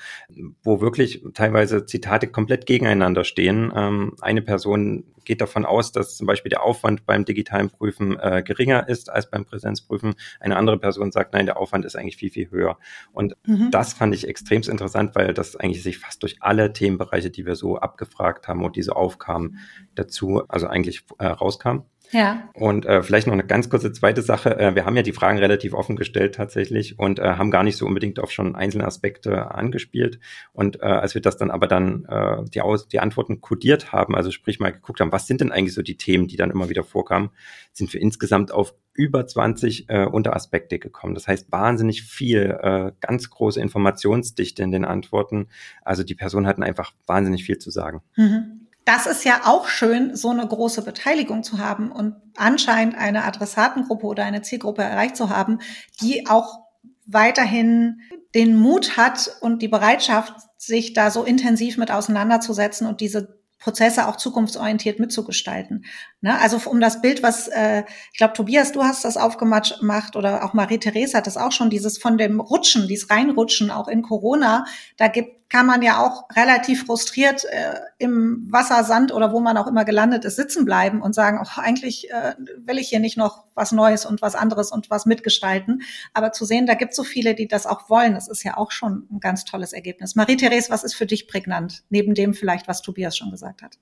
wo 0.64 0.82
wirklich 0.82 1.24
teilweise 1.34 1.86
Zitate 1.86 2.28
komplett 2.28 2.66
gegeneinander 2.66 3.24
stehen. 3.24 3.72
Ähm, 3.76 4.16
eine 4.22 4.42
Person 4.42 5.06
geht 5.26 5.42
davon 5.42 5.66
aus, 5.66 5.92
dass 5.92 6.18
zum 6.18 6.26
Beispiel 6.28 6.50
der 6.50 6.64
Aufwand 6.64 7.06
beim 7.06 7.24
digitalen 7.24 7.70
Prüfen 7.70 8.18
äh, 8.20 8.42
geringer 8.44 8.90
ist 8.90 9.12
als 9.12 9.30
beim 9.30 9.46
Präsenzprüfen. 9.46 10.16
Eine 10.40 10.58
andere 10.58 10.80
Person 10.80 11.12
sagt, 11.12 11.34
nein, 11.34 11.46
der 11.46 11.58
Aufwand 11.58 11.86
ist 11.86 11.96
eigentlich 11.96 12.18
viel, 12.18 12.32
viel 12.32 12.50
höher. 12.50 12.78
Und 13.12 13.36
mhm. 13.46 13.70
das 13.72 13.94
fand 13.94 14.16
ich 14.16 14.28
extrem 14.28 14.64
interessant, 14.64 15.16
weil 15.16 15.34
das 15.34 15.56
eigentlich 15.56 15.84
sich 15.84 16.00
fast 16.00 16.24
durch 16.24 16.38
alle 16.42 16.74
Themenbereiche, 16.74 17.30
die 17.30 17.46
wir 17.46 17.56
so 17.56 17.78
abgefragt 17.78 18.48
haben 18.48 18.64
und 18.66 18.76
diese 18.76 18.96
aufkamen, 18.96 19.60
dazu, 19.96 20.44
also 20.48 20.68
eigentlich 20.68 21.06
äh, 21.20 21.28
rauskam. 21.28 21.84
Ja. 22.12 22.50
Und 22.54 22.86
äh, 22.86 23.04
vielleicht 23.04 23.28
noch 23.28 23.34
eine 23.34 23.46
ganz 23.46 23.70
kurze 23.70 23.92
zweite 23.92 24.22
Sache. 24.22 24.58
Äh, 24.60 24.76
wir 24.76 24.86
haben 24.86 24.96
ja 24.96 25.04
die 25.04 25.12
Fragen 25.12 25.38
relativ 25.38 25.74
offen 25.74 25.96
gestellt 25.96 26.36
tatsächlich 26.36 26.98
und 26.98 27.20
äh, 27.20 27.24
haben 27.24 27.52
gar 27.52 27.64
nicht 27.64 27.78
so 27.78 27.86
unbedingt 27.86 28.20
auf 28.20 28.32
schon 28.32 28.56
einzelne 28.56 28.86
Aspekte 28.86 29.52
angespielt. 29.52 30.20
Und 30.52 30.82
äh, 30.82 30.86
als 30.86 31.14
wir 31.14 31.22
das 31.22 31.38
dann 31.38 31.52
aber 31.52 31.68
dann 31.68 32.06
äh, 32.06 32.44
die, 32.50 32.62
Aus 32.62 32.88
die 32.88 33.00
Antworten 33.00 33.42
kodiert 33.42 33.92
haben, 33.92 34.16
also 34.16 34.32
sprich 34.32 34.60
mal 34.60 34.72
geguckt 34.72 35.02
haben, 35.02 35.12
was 35.12 35.28
sind 35.28 35.42
denn 35.42 35.52
eigentlich 35.52 35.76
so 35.76 35.82
die 35.82 35.98
Themen, 35.98 36.28
die 36.28 36.38
dann 36.38 36.52
immer 36.52 36.70
wieder 36.70 36.84
vorkamen, 36.84 37.30
sind 37.74 37.94
wir 37.94 38.02
insgesamt 38.02 38.52
auf 38.52 38.74
über 38.94 39.26
20 39.26 39.90
äh, 39.90 40.06
Unteraspekte 40.06 40.80
gekommen. 40.80 41.14
Das 41.14 41.28
heißt 41.28 41.52
wahnsinnig 41.52 42.04
viel, 42.04 42.58
äh, 42.62 42.92
ganz 43.00 43.30
große 43.30 43.62
Informationsdichte 43.62 44.64
in 44.64 44.72
den 44.72 44.84
Antworten. 44.84 45.48
Also 45.84 46.04
die 46.04 46.16
Personen 46.16 46.48
hatten 46.48 46.64
einfach 46.64 46.92
wahnsinnig 47.06 47.46
viel 47.46 47.60
zu 47.60 47.70
sagen. 47.70 48.02
Mhm 48.16 48.66
das 48.90 49.06
ist 49.06 49.24
ja 49.24 49.42
auch 49.46 49.68
schön, 49.68 50.16
so 50.16 50.32
eine 50.32 50.48
große 50.48 50.82
Beteiligung 50.82 51.44
zu 51.44 51.60
haben 51.60 51.92
und 51.92 52.16
anscheinend 52.36 52.98
eine 52.98 53.24
Adressatengruppe 53.24 54.08
oder 54.08 54.26
eine 54.26 54.42
Zielgruppe 54.42 54.82
erreicht 54.82 55.16
zu 55.16 55.30
haben, 55.30 55.60
die 56.02 56.26
auch 56.28 56.62
weiterhin 57.06 58.02
den 58.34 58.56
Mut 58.56 58.98
hat 58.98 59.30
und 59.42 59.62
die 59.62 59.68
Bereitschaft, 59.68 60.34
sich 60.58 60.94
da 60.94 61.12
so 61.12 61.24
intensiv 61.24 61.78
mit 61.78 61.92
auseinanderzusetzen 61.92 62.88
und 62.88 63.00
diese 63.00 63.40
Prozesse 63.60 64.08
auch 64.08 64.16
zukunftsorientiert 64.16 65.00
mitzugestalten. 65.00 65.86
Ne? 66.22 66.40
Also 66.40 66.60
um 66.68 66.80
das 66.80 67.00
Bild, 67.00 67.22
was 67.22 67.48
äh, 67.48 67.84
ich 68.12 68.18
glaube, 68.18 68.34
Tobias, 68.34 68.72
du 68.72 68.84
hast 68.84 69.06
das 69.06 69.18
aufgemacht 69.18 70.16
oder 70.16 70.44
auch 70.44 70.54
Marie-Therese 70.54 71.16
hat 71.16 71.28
das 71.28 71.38
auch 71.38 71.52
schon, 71.52 71.70
dieses 71.70 72.00
von 72.00 72.18
dem 72.18 72.40
Rutschen, 72.40 72.88
dieses 72.88 73.12
Reinrutschen 73.12 73.70
auch 73.70 73.88
in 73.88 74.02
Corona, 74.02 74.66
da 74.98 75.10
gibt 75.10 75.39
kann 75.50 75.66
man 75.66 75.82
ja 75.82 76.06
auch 76.06 76.30
relativ 76.36 76.86
frustriert 76.86 77.44
äh, 77.46 77.80
im 77.98 78.48
Wasser, 78.50 78.84
Sand 78.84 79.12
oder 79.12 79.34
wo 79.34 79.40
man 79.40 79.58
auch 79.58 79.66
immer 79.66 79.84
gelandet 79.84 80.24
ist, 80.24 80.36
sitzen 80.36 80.64
bleiben 80.64 81.02
und 81.02 81.14
sagen, 81.14 81.40
oh, 81.44 81.60
eigentlich 81.60 82.12
äh, 82.12 82.36
will 82.58 82.78
ich 82.78 82.90
hier 82.90 83.00
nicht 83.00 83.18
noch 83.18 83.46
was 83.56 83.72
Neues 83.72 84.06
und 84.06 84.22
was 84.22 84.36
anderes 84.36 84.72
und 84.72 84.92
was 84.92 85.08
mitgestalten. 85.08 85.82
Aber 86.14 86.32
zu 86.32 86.46
sehen, 86.46 86.68
da 86.68 86.76
gibt 86.76 86.92
es 86.92 86.98
so 86.98 87.04
viele, 87.04 87.34
die 87.34 87.48
das 87.48 87.66
auch 87.66 87.90
wollen, 87.90 88.14
das 88.14 88.28
ist 88.28 88.44
ja 88.44 88.58
auch 88.58 88.72
schon 88.72 89.08
ein 89.12 89.20
ganz 89.20 89.44
tolles 89.44 89.74
Ergebnis. 89.74 90.16
Marie-Therese, 90.16 90.70
was 90.70 90.84
ist 90.84 90.94
für 90.94 91.08
dich 91.08 91.28
prägnant, 91.28 91.84
neben 91.90 92.14
dem 92.14 92.36
vielleicht, 92.36 92.68
was 92.68 92.84
Tobias 92.84 93.18
schon 93.18 93.32
gesagt 93.32 93.64
hat? 93.64 93.80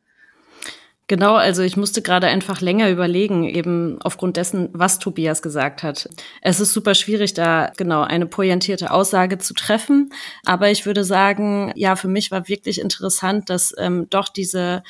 Genau, 1.09 1.35
also 1.35 1.63
ich 1.63 1.77
musste 1.77 2.01
gerade 2.01 2.27
einfach 2.27 2.59
länger 2.59 2.89
überlegen, 2.89 3.45
eben 3.45 3.97
aufgrund 4.01 4.35
dessen, 4.35 4.67
was 4.73 4.99
Tobias 4.99 5.41
gesagt 5.41 5.81
hat. 5.81 6.09
Es 6.41 6.59
ist 6.59 6.73
super 6.73 6.95
schwierig, 6.95 7.33
da 7.33 7.71
genau 7.77 8.01
eine 8.01 8.25
pointierte 8.25 8.91
Aussage 8.91 9.37
zu 9.37 9.53
treffen. 9.53 10.11
Aber 10.43 10.69
ich 10.69 10.85
würde 10.85 11.05
sagen, 11.05 11.71
ja, 11.75 11.95
für 11.95 12.09
mich 12.09 12.29
war 12.29 12.49
wirklich 12.49 12.81
interessant, 12.81 13.49
dass 13.49 13.73
ähm, 13.77 14.07
doch 14.09 14.27
diese 14.27 14.83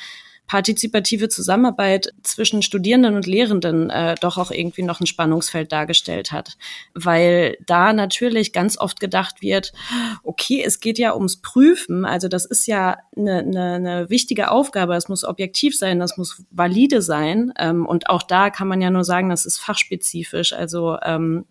partizipative 0.48 1.28
Zusammenarbeit 1.28 2.12
zwischen 2.22 2.62
Studierenden 2.62 3.14
und 3.14 3.26
Lehrenden 3.26 3.90
äh, 3.90 4.14
doch 4.20 4.38
auch 4.38 4.50
irgendwie 4.50 4.82
noch 4.82 4.98
ein 4.98 5.06
Spannungsfeld 5.06 5.70
dargestellt 5.70 6.32
hat. 6.32 6.56
Weil 6.94 7.58
da 7.66 7.92
natürlich 7.92 8.54
ganz 8.54 8.78
oft 8.78 8.98
gedacht 8.98 9.42
wird, 9.42 9.74
okay, 10.24 10.62
es 10.64 10.80
geht 10.80 10.98
ja 10.98 11.14
ums 11.14 11.36
Prüfen, 11.36 12.06
also 12.06 12.28
das 12.28 12.46
ist 12.46 12.66
ja 12.66 12.96
eine, 13.14 13.38
eine, 13.40 13.72
eine 13.74 14.10
wichtige 14.10 14.50
Aufgabe, 14.50 14.96
es 14.96 15.08
muss 15.08 15.22
objektiv 15.22 15.76
sein, 15.76 16.00
das 16.00 16.16
muss 16.16 16.42
valide 16.50 17.02
sein. 17.02 17.52
Ähm, 17.58 17.86
und 17.86 18.08
auch 18.08 18.22
da 18.22 18.48
kann 18.48 18.68
man 18.68 18.80
ja 18.80 18.90
nur 18.90 19.04
sagen, 19.04 19.28
das 19.28 19.44
ist 19.44 19.58
fachspezifisch. 19.58 20.54
Also 20.54 20.96
ähm, 21.02 21.44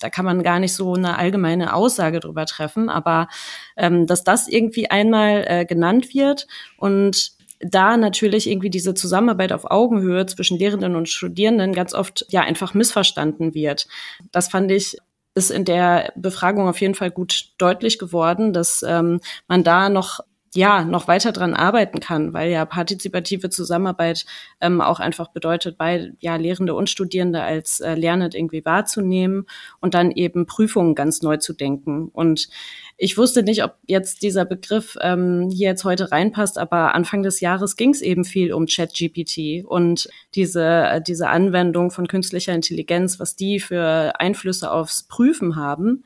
da 0.00 0.10
kann 0.10 0.24
man 0.24 0.42
gar 0.42 0.58
nicht 0.58 0.74
so 0.74 0.94
eine 0.94 1.18
allgemeine 1.18 1.72
Aussage 1.72 2.18
drüber 2.18 2.46
treffen, 2.46 2.88
aber 2.88 3.28
ähm, 3.76 4.08
dass 4.08 4.24
das 4.24 4.48
irgendwie 4.48 4.90
einmal 4.90 5.44
äh, 5.46 5.64
genannt 5.64 6.12
wird 6.12 6.48
und 6.76 7.38
da 7.60 7.96
natürlich 7.96 8.48
irgendwie 8.48 8.70
diese 8.70 8.94
Zusammenarbeit 8.94 9.52
auf 9.52 9.70
Augenhöhe 9.70 10.26
zwischen 10.26 10.58
Lehrenden 10.58 10.96
und 10.96 11.08
Studierenden 11.08 11.72
ganz 11.72 11.94
oft 11.94 12.24
ja 12.30 12.40
einfach 12.40 12.74
missverstanden 12.74 13.54
wird. 13.54 13.86
Das 14.32 14.48
fand 14.48 14.70
ich 14.70 14.96
ist 15.34 15.50
in 15.50 15.64
der 15.64 16.12
Befragung 16.16 16.68
auf 16.68 16.80
jeden 16.80 16.96
Fall 16.96 17.10
gut 17.10 17.52
deutlich 17.58 17.98
geworden, 17.98 18.52
dass 18.52 18.82
ähm, 18.86 19.20
man 19.46 19.62
da 19.62 19.88
noch 19.88 20.20
ja 20.54 20.84
noch 20.84 21.06
weiter 21.06 21.32
dran 21.32 21.54
arbeiten 21.54 22.00
kann, 22.00 22.32
weil 22.32 22.50
ja 22.50 22.64
partizipative 22.64 23.50
Zusammenarbeit 23.50 24.24
ähm, 24.60 24.80
auch 24.80 24.98
einfach 24.98 25.28
bedeutet, 25.28 25.78
bei 25.78 26.12
ja 26.18 26.36
Lehrende 26.36 26.74
und 26.74 26.90
Studierende 26.90 27.42
als 27.42 27.80
äh, 27.80 27.94
lernend 27.94 28.34
irgendwie 28.34 28.64
wahrzunehmen 28.64 29.46
und 29.80 29.94
dann 29.94 30.10
eben 30.10 30.46
Prüfungen 30.46 30.94
ganz 30.94 31.22
neu 31.22 31.36
zu 31.36 31.52
denken. 31.52 32.08
Und 32.12 32.48
ich 32.96 33.16
wusste 33.16 33.42
nicht, 33.42 33.62
ob 33.62 33.76
jetzt 33.86 34.22
dieser 34.22 34.44
Begriff 34.44 34.98
ähm, 35.00 35.48
hier 35.50 35.68
jetzt 35.68 35.84
heute 35.84 36.10
reinpasst, 36.10 36.58
aber 36.58 36.94
Anfang 36.94 37.22
des 37.22 37.40
Jahres 37.40 37.76
ging 37.76 37.90
es 37.90 38.02
eben 38.02 38.24
viel 38.24 38.52
um 38.52 38.66
ChatGPT 38.66 39.64
und 39.64 40.08
diese 40.34 40.64
äh, 40.64 41.00
diese 41.00 41.28
Anwendung 41.28 41.92
von 41.92 42.08
künstlicher 42.08 42.54
Intelligenz, 42.54 43.20
was 43.20 43.36
die 43.36 43.60
für 43.60 44.18
Einflüsse 44.18 44.70
aufs 44.72 45.04
Prüfen 45.04 45.54
haben. 45.54 46.04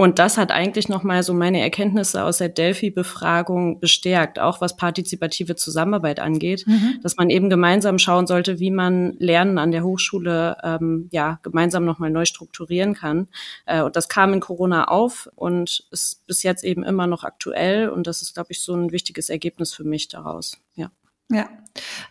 Und 0.00 0.20
das 0.20 0.38
hat 0.38 0.52
eigentlich 0.52 0.88
nochmal 0.88 1.24
so 1.24 1.34
meine 1.34 1.60
Erkenntnisse 1.60 2.22
aus 2.22 2.38
der 2.38 2.48
Delphi-Befragung 2.48 3.80
bestärkt, 3.80 4.38
auch 4.38 4.60
was 4.60 4.76
partizipative 4.76 5.56
Zusammenarbeit 5.56 6.20
angeht, 6.20 6.64
mhm. 6.68 7.00
dass 7.02 7.16
man 7.16 7.30
eben 7.30 7.50
gemeinsam 7.50 7.98
schauen 7.98 8.28
sollte, 8.28 8.60
wie 8.60 8.70
man 8.70 9.14
Lernen 9.18 9.58
an 9.58 9.72
der 9.72 9.82
Hochschule 9.82 10.56
ähm, 10.62 11.08
ja 11.10 11.40
gemeinsam 11.42 11.84
nochmal 11.84 12.10
neu 12.10 12.26
strukturieren 12.26 12.94
kann. 12.94 13.26
Äh, 13.66 13.82
und 13.82 13.96
das 13.96 14.08
kam 14.08 14.32
in 14.32 14.38
Corona 14.38 14.84
auf 14.84 15.28
und 15.34 15.88
ist 15.90 16.24
bis 16.28 16.44
jetzt 16.44 16.62
eben 16.62 16.84
immer 16.84 17.08
noch 17.08 17.24
aktuell. 17.24 17.88
Und 17.88 18.06
das 18.06 18.22
ist, 18.22 18.34
glaube 18.34 18.52
ich, 18.52 18.62
so 18.62 18.76
ein 18.76 18.92
wichtiges 18.92 19.28
Ergebnis 19.28 19.74
für 19.74 19.84
mich 19.84 20.06
daraus. 20.06 20.58
Ja. 20.76 20.92
Ja, 21.28 21.48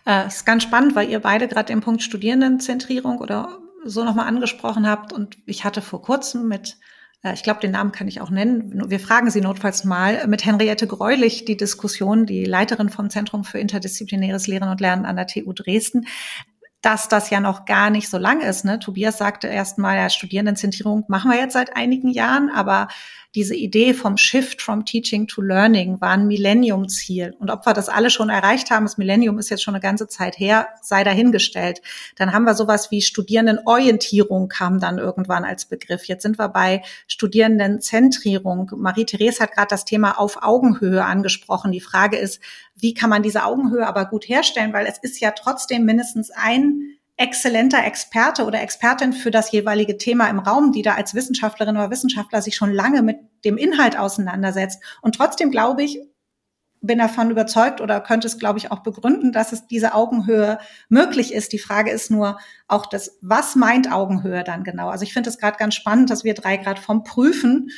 äh, 0.06 0.28
ist 0.28 0.46
ganz 0.46 0.64
spannend, 0.64 0.94
weil 0.94 1.10
ihr 1.10 1.22
beide 1.22 1.48
gerade 1.48 1.68
den 1.68 1.80
Punkt 1.80 2.04
Studierendenzentrierung 2.04 3.20
oder 3.20 3.60
so 3.86 4.04
nochmal 4.04 4.28
angesprochen 4.28 4.86
habt. 4.90 5.14
Und 5.14 5.38
ich 5.46 5.64
hatte 5.64 5.82
vor 5.82 6.02
kurzem 6.02 6.50
mit 6.50 6.76
ich 7.24 7.44
glaube, 7.44 7.60
den 7.60 7.72
Namen 7.72 7.92
kann 7.92 8.08
ich 8.08 8.22
auch 8.22 8.30
nennen. 8.30 8.90
Wir 8.90 9.00
fragen 9.00 9.30
Sie 9.30 9.42
notfalls 9.42 9.84
mal 9.84 10.28
mit 10.28 10.46
Henriette 10.46 10.88
Greulich 10.88 11.46
die 11.46 11.58
Diskussion, 11.58 12.26
die 12.26 12.46
Leiterin 12.46 12.90
vom 12.90 13.10
Zentrum 13.10 13.44
für 13.44 13.60
interdisziplinäres 13.60 14.48
Lehren 14.48 14.70
und 14.70 14.80
Lernen 14.82 15.06
an 15.06 15.16
der 15.16 15.28
TU 15.28 15.52
Dresden 15.54 16.06
dass 16.82 17.10
das 17.10 17.30
ja 17.30 17.40
noch 17.40 17.66
gar 17.66 17.90
nicht 17.90 18.08
so 18.08 18.18
lang 18.18 18.40
ist. 18.40 18.64
Ne? 18.64 18.80
Tobias 18.80 19.18
sagte 19.18 19.48
erst 19.48 19.78
mal, 19.78 19.98
ja, 19.98 20.10
Studierendenzentrierung 20.10 21.06
machen 21.08 21.32
wir 21.32 21.40
jetzt 21.40 21.54
seit 21.54 21.76
einigen 21.76 22.10
Jahren, 22.10 22.50
aber 22.50 22.88
diese 23.36 23.56
Idee 23.56 23.94
vom 23.94 24.18
Shift 24.18 24.62
from 24.62 24.86
Teaching 24.86 25.28
to 25.28 25.42
Learning 25.42 26.00
war 26.02 26.12
ein 26.12 26.28
Millennium-Ziel. 26.28 27.36
Und 27.40 27.52
ob 27.52 27.66
wir 27.66 27.74
das 27.74 27.90
alle 27.90 28.10
schon 28.10 28.30
erreicht 28.30 28.72
haben, 28.72 28.86
das 28.86 28.98
Millennium 28.98 29.38
ist 29.38 29.50
jetzt 29.50 29.64
schon 29.64 29.76
eine 29.76 29.82
ganze 29.82 30.08
Zeit 30.08 30.40
her, 30.40 30.70
sei 30.82 31.04
dahingestellt. 31.04 31.82
Dann 32.16 32.34
haben 32.34 32.46
wir 32.46 32.56
sowas 32.56 32.90
wie 32.90 33.02
Studierendenorientierung 33.02 34.48
kam 34.48 34.80
dann 34.80 34.98
irgendwann 34.98 35.44
als 35.44 35.66
Begriff. 35.66 36.06
Jetzt 36.06 36.24
sind 36.24 36.40
wir 36.40 36.50
bei 36.50 36.82
Studierendenzentrierung. 37.08 38.72
Marie-Therese 38.76 39.42
hat 39.42 39.52
gerade 39.52 39.68
das 39.70 39.86
Thema 39.86 40.20
auf 40.20 40.42
Augenhöhe 40.42 41.04
angesprochen. 41.04 41.72
Die 41.72 41.82
Frage 41.82 42.18
ist, 42.18 42.42
wie 42.76 42.94
kann 42.94 43.10
man 43.10 43.24
diese 43.24 43.44
Augenhöhe 43.44 43.86
aber 43.86 44.06
gut 44.06 44.28
herstellen? 44.28 44.74
Weil 44.74 44.86
es 44.88 44.98
ist 45.00 45.20
ja 45.20 45.32
trotzdem 45.32 45.86
mindestens 45.86 46.32
ein 46.32 46.97
exzellenter 47.18 47.84
Experte 47.84 48.46
oder 48.46 48.62
Expertin 48.62 49.12
für 49.12 49.32
das 49.32 49.52
jeweilige 49.52 49.98
Thema 49.98 50.30
im 50.30 50.40
Raum, 50.40 50.72
die 50.72 50.84
da 50.84 50.94
als 50.94 51.16
Wissenschaftlerin 51.16 51.76
oder 51.76 51.90
Wissenschaftler 51.90 52.42
sich 52.42 52.56
schon 52.56 52.72
lange 52.72 53.02
mit 53.02 53.18
dem 53.44 53.58
Inhalt 53.58 53.98
auseinandersetzt. 53.98 54.82
Und 55.02 55.16
trotzdem 55.16 55.52
glaube 55.52 55.84
ich, 55.84 56.00
bin 56.80 57.00
davon 57.00 57.32
überzeugt 57.32 57.82
oder 57.82 58.00
könnte 58.02 58.28
es, 58.28 58.38
glaube 58.38 58.60
ich, 58.60 58.72
auch 58.72 58.80
begründen, 58.80 59.32
dass 59.32 59.52
es 59.52 59.68
diese 59.68 59.96
Augenhöhe 59.96 60.60
möglich 60.90 61.34
ist. 61.34 61.52
Die 61.54 61.60
Frage 61.60 61.90
ist 61.90 62.12
nur 62.12 62.40
auch 62.68 62.86
das, 62.86 63.18
was 63.22 63.56
meint 63.56 63.92
Augenhöhe 63.92 64.44
dann 64.44 64.64
genau? 64.64 64.90
Also 64.90 65.04
ich 65.04 65.14
finde 65.14 65.30
es 65.30 65.40
gerade 65.40 65.58
ganz 65.58 65.74
spannend, 65.74 66.12
dass 66.12 66.24
wir 66.24 66.36
drei 66.36 66.58
Grad 66.58 66.78
vom 66.78 67.04
Prüfen 67.04 67.72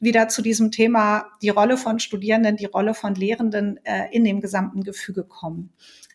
wieder 0.00 0.28
zu 0.28 0.42
diesem 0.42 0.70
Thema 0.70 1.26
die 1.42 1.50
Rolle 1.50 1.76
von 1.76 2.00
Studierenden, 2.00 2.56
die 2.56 2.66
Rolle 2.66 2.94
von 2.94 3.14
Lehrenden 3.14 3.78
äh, 3.84 4.08
in 4.10 4.24
dem 4.24 4.40
gesamten 4.40 4.82
Gefüge 4.82 5.24
kommen. 5.24 5.72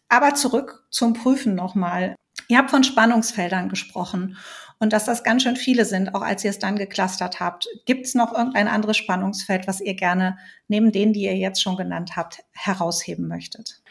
Aber 0.10 0.36
zurück 0.36 0.86
zum 0.90 1.14
Prüfen 1.14 1.56
nochmal. 1.56 2.16
Ihr 2.52 2.58
habt 2.58 2.70
von 2.70 2.84
Spannungsfeldern 2.84 3.70
gesprochen 3.70 4.36
und 4.78 4.92
dass 4.92 5.06
das 5.06 5.24
ganz 5.24 5.44
schön 5.44 5.56
viele 5.56 5.86
sind, 5.86 6.14
auch 6.14 6.22
als 6.22 6.44
ihr 6.44 6.50
es 6.50 6.60
dann 6.60 6.76
geclustert 6.76 7.40
habt. 7.40 7.66
Gibt 7.86 8.06
es 8.06 8.14
noch 8.14 8.34
irgendein 8.34 8.68
anderes 8.68 8.98
Spannungsfeld, 8.98 9.70
was 9.70 9.80
ihr 9.80 9.94
gerne 9.94 10.38
neben 10.68 10.92
denen, 10.92 11.14
die 11.14 11.24
ihr 11.24 11.38
jetzt 11.38 11.62
schon 11.62 11.78
genannt 11.78 12.18
habt, 12.18 12.44
herausheben 12.52 13.30
möchtet? 13.30 13.82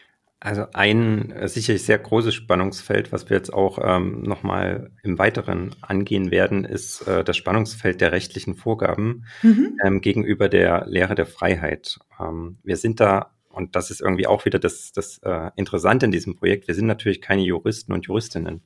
Also 0.41 0.67
ein 0.75 1.31
äh, 1.31 1.49
sicherlich 1.49 1.85
sehr 1.85 1.99
großes 1.99 2.35
Spannungsfeld, 2.35 3.13
was 3.13 3.31
wir 3.31 3.39
jetzt 3.39 3.51
auch 3.51 3.79
ähm, 3.83 4.25
nochmal 4.25 4.91
im 5.03 5.19
Weiteren 5.19 5.75
angehen 5.81 6.31
werden, 6.31 6.67
ist 6.67 7.09
äh, 7.09 7.25
das 7.25 7.39
Spannungsfeld 7.39 8.03
der 8.03 8.13
rechtlichen 8.13 8.57
Vorgaben 8.57 9.25
mhm. 9.41 9.79
ähm, 9.83 10.01
gegenüber 10.03 10.51
der 10.51 10.85
Lehre 10.87 11.15
der 11.15 11.27
Freiheit. 11.27 11.99
Ähm, 12.21 12.59
wir 12.63 12.77
sind 12.77 13.01
da 13.01 13.31
und 13.53 13.75
das 13.75 13.91
ist 13.91 14.01
irgendwie 14.01 14.27
auch 14.29 14.45
wieder 14.45 14.59
das, 14.59 14.93
das 14.93 15.19
äh, 15.19 15.51
Interessante 15.57 16.07
in 16.07 16.13
diesem 16.13 16.37
Projekt. 16.37 16.69
Wir 16.69 16.75
sind 16.75 16.87
natürlich 16.87 17.21
keine 17.21 17.43
Juristen 17.43 17.93
und 17.93 18.07
Juristinnen. 18.07 18.63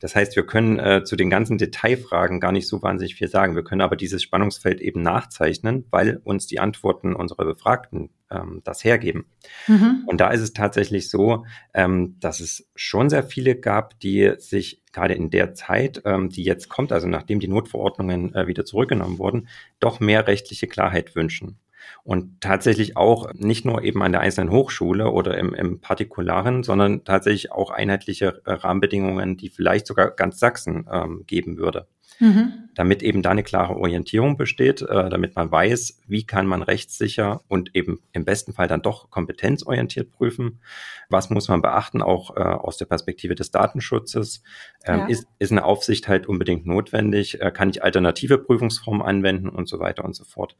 Das 0.00 0.16
heißt, 0.16 0.34
wir 0.34 0.44
können 0.44 0.78
äh, 0.78 1.04
zu 1.04 1.14
den 1.14 1.30
ganzen 1.30 1.56
Detailfragen 1.56 2.40
gar 2.40 2.50
nicht 2.50 2.66
so 2.66 2.82
wahnsinnig 2.82 3.14
viel 3.14 3.28
sagen. 3.28 3.54
Wir 3.54 3.62
können 3.62 3.80
aber 3.80 3.94
dieses 3.94 4.22
Spannungsfeld 4.22 4.80
eben 4.80 5.02
nachzeichnen, 5.02 5.86
weil 5.90 6.20
uns 6.24 6.48
die 6.48 6.58
Antworten 6.58 7.14
unserer 7.14 7.44
Befragten 7.44 8.10
ähm, 8.28 8.60
das 8.64 8.82
hergeben. 8.82 9.26
Mhm. 9.68 10.02
Und 10.06 10.20
da 10.20 10.30
ist 10.30 10.40
es 10.40 10.52
tatsächlich 10.52 11.10
so, 11.10 11.46
ähm, 11.72 12.16
dass 12.18 12.40
es 12.40 12.68
schon 12.74 13.10
sehr 13.10 13.22
viele 13.22 13.54
gab, 13.54 14.00
die 14.00 14.32
sich 14.38 14.82
gerade 14.92 15.14
in 15.14 15.30
der 15.30 15.54
Zeit, 15.54 16.02
ähm, 16.04 16.28
die 16.28 16.42
jetzt 16.42 16.68
kommt, 16.68 16.90
also 16.90 17.06
nachdem 17.06 17.38
die 17.38 17.48
Notverordnungen 17.48 18.34
äh, 18.34 18.48
wieder 18.48 18.64
zurückgenommen 18.64 19.18
wurden, 19.18 19.48
doch 19.78 20.00
mehr 20.00 20.26
rechtliche 20.26 20.66
Klarheit 20.66 21.14
wünschen 21.14 21.60
und 22.02 22.40
tatsächlich 22.40 22.96
auch 22.96 23.32
nicht 23.34 23.64
nur 23.64 23.82
eben 23.82 24.02
an 24.02 24.12
der 24.12 24.20
einzelnen 24.20 24.50
Hochschule 24.50 25.10
oder 25.10 25.38
im, 25.38 25.54
im 25.54 25.80
Partikularen, 25.80 26.62
sondern 26.62 27.04
tatsächlich 27.04 27.52
auch 27.52 27.70
einheitliche 27.70 28.42
äh, 28.44 28.52
Rahmenbedingungen, 28.52 29.36
die 29.36 29.48
vielleicht 29.48 29.86
sogar 29.86 30.10
ganz 30.10 30.38
Sachsen 30.38 30.86
ähm, 30.90 31.24
geben 31.26 31.56
würde. 31.58 31.86
Mhm. 32.20 32.68
Damit 32.74 33.02
eben 33.02 33.22
da 33.22 33.30
eine 33.30 33.42
klare 33.42 33.76
Orientierung 33.76 34.36
besteht, 34.36 34.82
äh, 34.82 35.08
damit 35.08 35.36
man 35.36 35.50
weiß, 35.50 36.02
wie 36.06 36.24
kann 36.24 36.46
man 36.46 36.62
rechtssicher 36.62 37.42
und 37.48 37.74
eben 37.74 38.00
im 38.12 38.24
besten 38.24 38.52
Fall 38.52 38.68
dann 38.68 38.82
doch 38.82 39.10
kompetenzorientiert 39.10 40.10
prüfen. 40.10 40.60
Was 41.08 41.30
muss 41.30 41.48
man 41.48 41.62
beachten, 41.62 42.02
auch 42.02 42.36
äh, 42.36 42.40
aus 42.40 42.76
der 42.76 42.86
Perspektive 42.86 43.34
des 43.34 43.50
Datenschutzes? 43.50 44.42
Ähm, 44.84 45.00
ja. 45.00 45.06
ist, 45.06 45.26
ist 45.38 45.52
eine 45.52 45.64
Aufsicht 45.64 46.08
halt 46.08 46.26
unbedingt 46.26 46.66
notwendig? 46.66 47.40
Äh, 47.40 47.50
kann 47.50 47.70
ich 47.70 47.82
alternative 47.82 48.38
Prüfungsformen 48.38 49.02
anwenden 49.02 49.48
und 49.48 49.68
so 49.68 49.78
weiter 49.78 50.04
und 50.04 50.14
so 50.14 50.24
fort? 50.24 50.56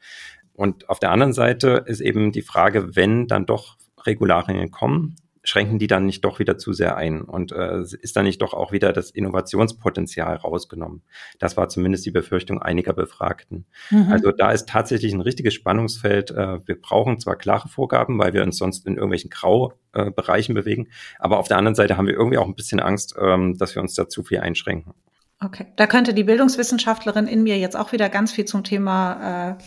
Und 0.54 0.88
auf 0.88 1.00
der 1.00 1.10
anderen 1.10 1.32
Seite 1.32 1.84
ist 1.86 2.00
eben 2.00 2.30
die 2.30 2.42
Frage, 2.42 2.94
wenn 2.94 3.26
dann 3.26 3.46
doch 3.46 3.76
Regularien 4.06 4.70
kommen, 4.70 5.16
schränken 5.44 5.78
die 5.78 5.87
dann 5.87 6.07
nicht 6.07 6.24
doch 6.24 6.38
wieder 6.38 6.59
zu 6.59 6.72
sehr 6.72 6.96
ein 6.96 7.20
und 7.22 7.52
äh, 7.52 7.83
ist 7.83 8.16
dann 8.16 8.24
nicht 8.24 8.42
doch 8.42 8.54
auch 8.54 8.72
wieder 8.72 8.92
das 8.92 9.11
Innovationspotenzial 9.11 10.37
rausgenommen. 10.37 11.02
Das 11.38 11.57
war 11.57 11.68
zumindest 11.68 12.07
die 12.07 12.11
Befürchtung 12.11 12.61
einiger 12.61 12.94
Befragten. 12.94 13.66
Mhm. 13.90 14.09
Also 14.11 14.33
da 14.33 14.50
ist 14.50 14.68
tatsächlich 14.68 15.12
ein 15.12 15.20
richtiges 15.20 15.54
Spannungsfeld. 15.54 16.30
Äh, 16.30 16.66
wir 16.66 16.80
brauchen 16.80 17.20
zwar 17.20 17.37
klare 17.37 17.68
Vorgaben, 17.68 18.18
weil 18.18 18.33
wir 18.33 18.42
uns 18.42 18.57
sonst 18.57 18.87
in 18.87 18.94
irgendwelchen 18.94 19.30
Graubereichen 19.30 20.57
äh, 20.57 20.61
bewegen, 20.61 20.88
aber 21.18 21.38
auf 21.38 21.48
der 21.48 21.59
anderen 21.59 21.74
Seite 21.74 21.96
haben 21.96 22.07
wir 22.07 22.14
irgendwie 22.14 22.38
auch 22.38 22.46
ein 22.46 22.57
bisschen 22.57 22.80
Angst, 22.80 23.14
ähm, 23.20 23.57
dass 23.59 23.74
wir 23.74 23.83
uns 23.83 23.94
da 23.94 24.09
zu 24.09 24.24
viel 24.24 24.40
einschränken. 24.40 24.94
Okay, 25.40 25.66
da 25.76 25.87
könnte 25.87 26.14
die 26.14 26.24
Bildungswissenschaftlerin 26.24 27.26
in 27.26 27.42
mir 27.42 27.59
jetzt 27.59 27.76
auch 27.76 27.92
wieder 27.92 28.09
ganz 28.09 28.33
viel 28.33 28.46
zum 28.46 28.64
Thema 28.64 29.57
äh, 29.59 29.64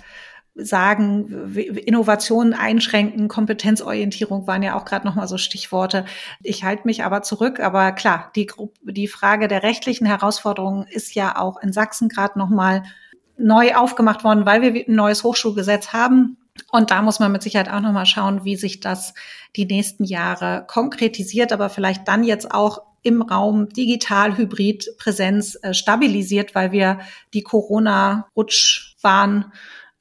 sagen, 0.57 1.55
Innovationen 1.55 2.53
einschränken, 2.53 3.27
Kompetenzorientierung 3.27 4.47
waren 4.47 4.63
ja 4.63 4.75
auch 4.75 4.85
gerade 4.85 5.05
nochmal 5.05 5.27
so 5.27 5.37
Stichworte. 5.37 6.05
Ich 6.41 6.63
halte 6.63 6.83
mich 6.85 7.03
aber 7.03 7.21
zurück. 7.21 7.59
Aber 7.59 7.91
klar, 7.91 8.31
die, 8.35 8.51
die 8.83 9.07
Frage 9.07 9.47
der 9.47 9.63
rechtlichen 9.63 10.05
Herausforderungen 10.05 10.85
ist 10.89 11.15
ja 11.15 11.37
auch 11.37 11.61
in 11.61 11.73
Sachsen 11.73 12.09
gerade 12.09 12.39
nochmal 12.39 12.83
neu 13.37 13.75
aufgemacht 13.75 14.23
worden, 14.23 14.45
weil 14.45 14.61
wir 14.61 14.87
ein 14.87 14.95
neues 14.95 15.23
Hochschulgesetz 15.23 15.93
haben. 15.93 16.37
Und 16.71 16.91
da 16.91 17.03
muss 17.03 17.19
man 17.19 17.31
mit 17.31 17.43
Sicherheit 17.43 17.69
auch 17.69 17.81
nochmal 17.81 18.07
schauen, 18.07 18.43
wie 18.43 18.55
sich 18.55 18.79
das 18.79 19.13
die 19.55 19.65
nächsten 19.65 20.03
Jahre 20.03 20.65
konkretisiert, 20.67 21.53
aber 21.53 21.69
vielleicht 21.69 22.07
dann 22.07 22.23
jetzt 22.23 22.51
auch 22.51 22.81
im 23.03 23.21
Raum 23.21 23.69
digital, 23.69 24.37
hybrid, 24.37 24.95
Präsenz 24.97 25.57
äh, 25.61 25.73
stabilisiert, 25.73 26.55
weil 26.55 26.71
wir 26.71 26.99
die 27.33 27.43
Corona-Rutschbahn 27.43 29.51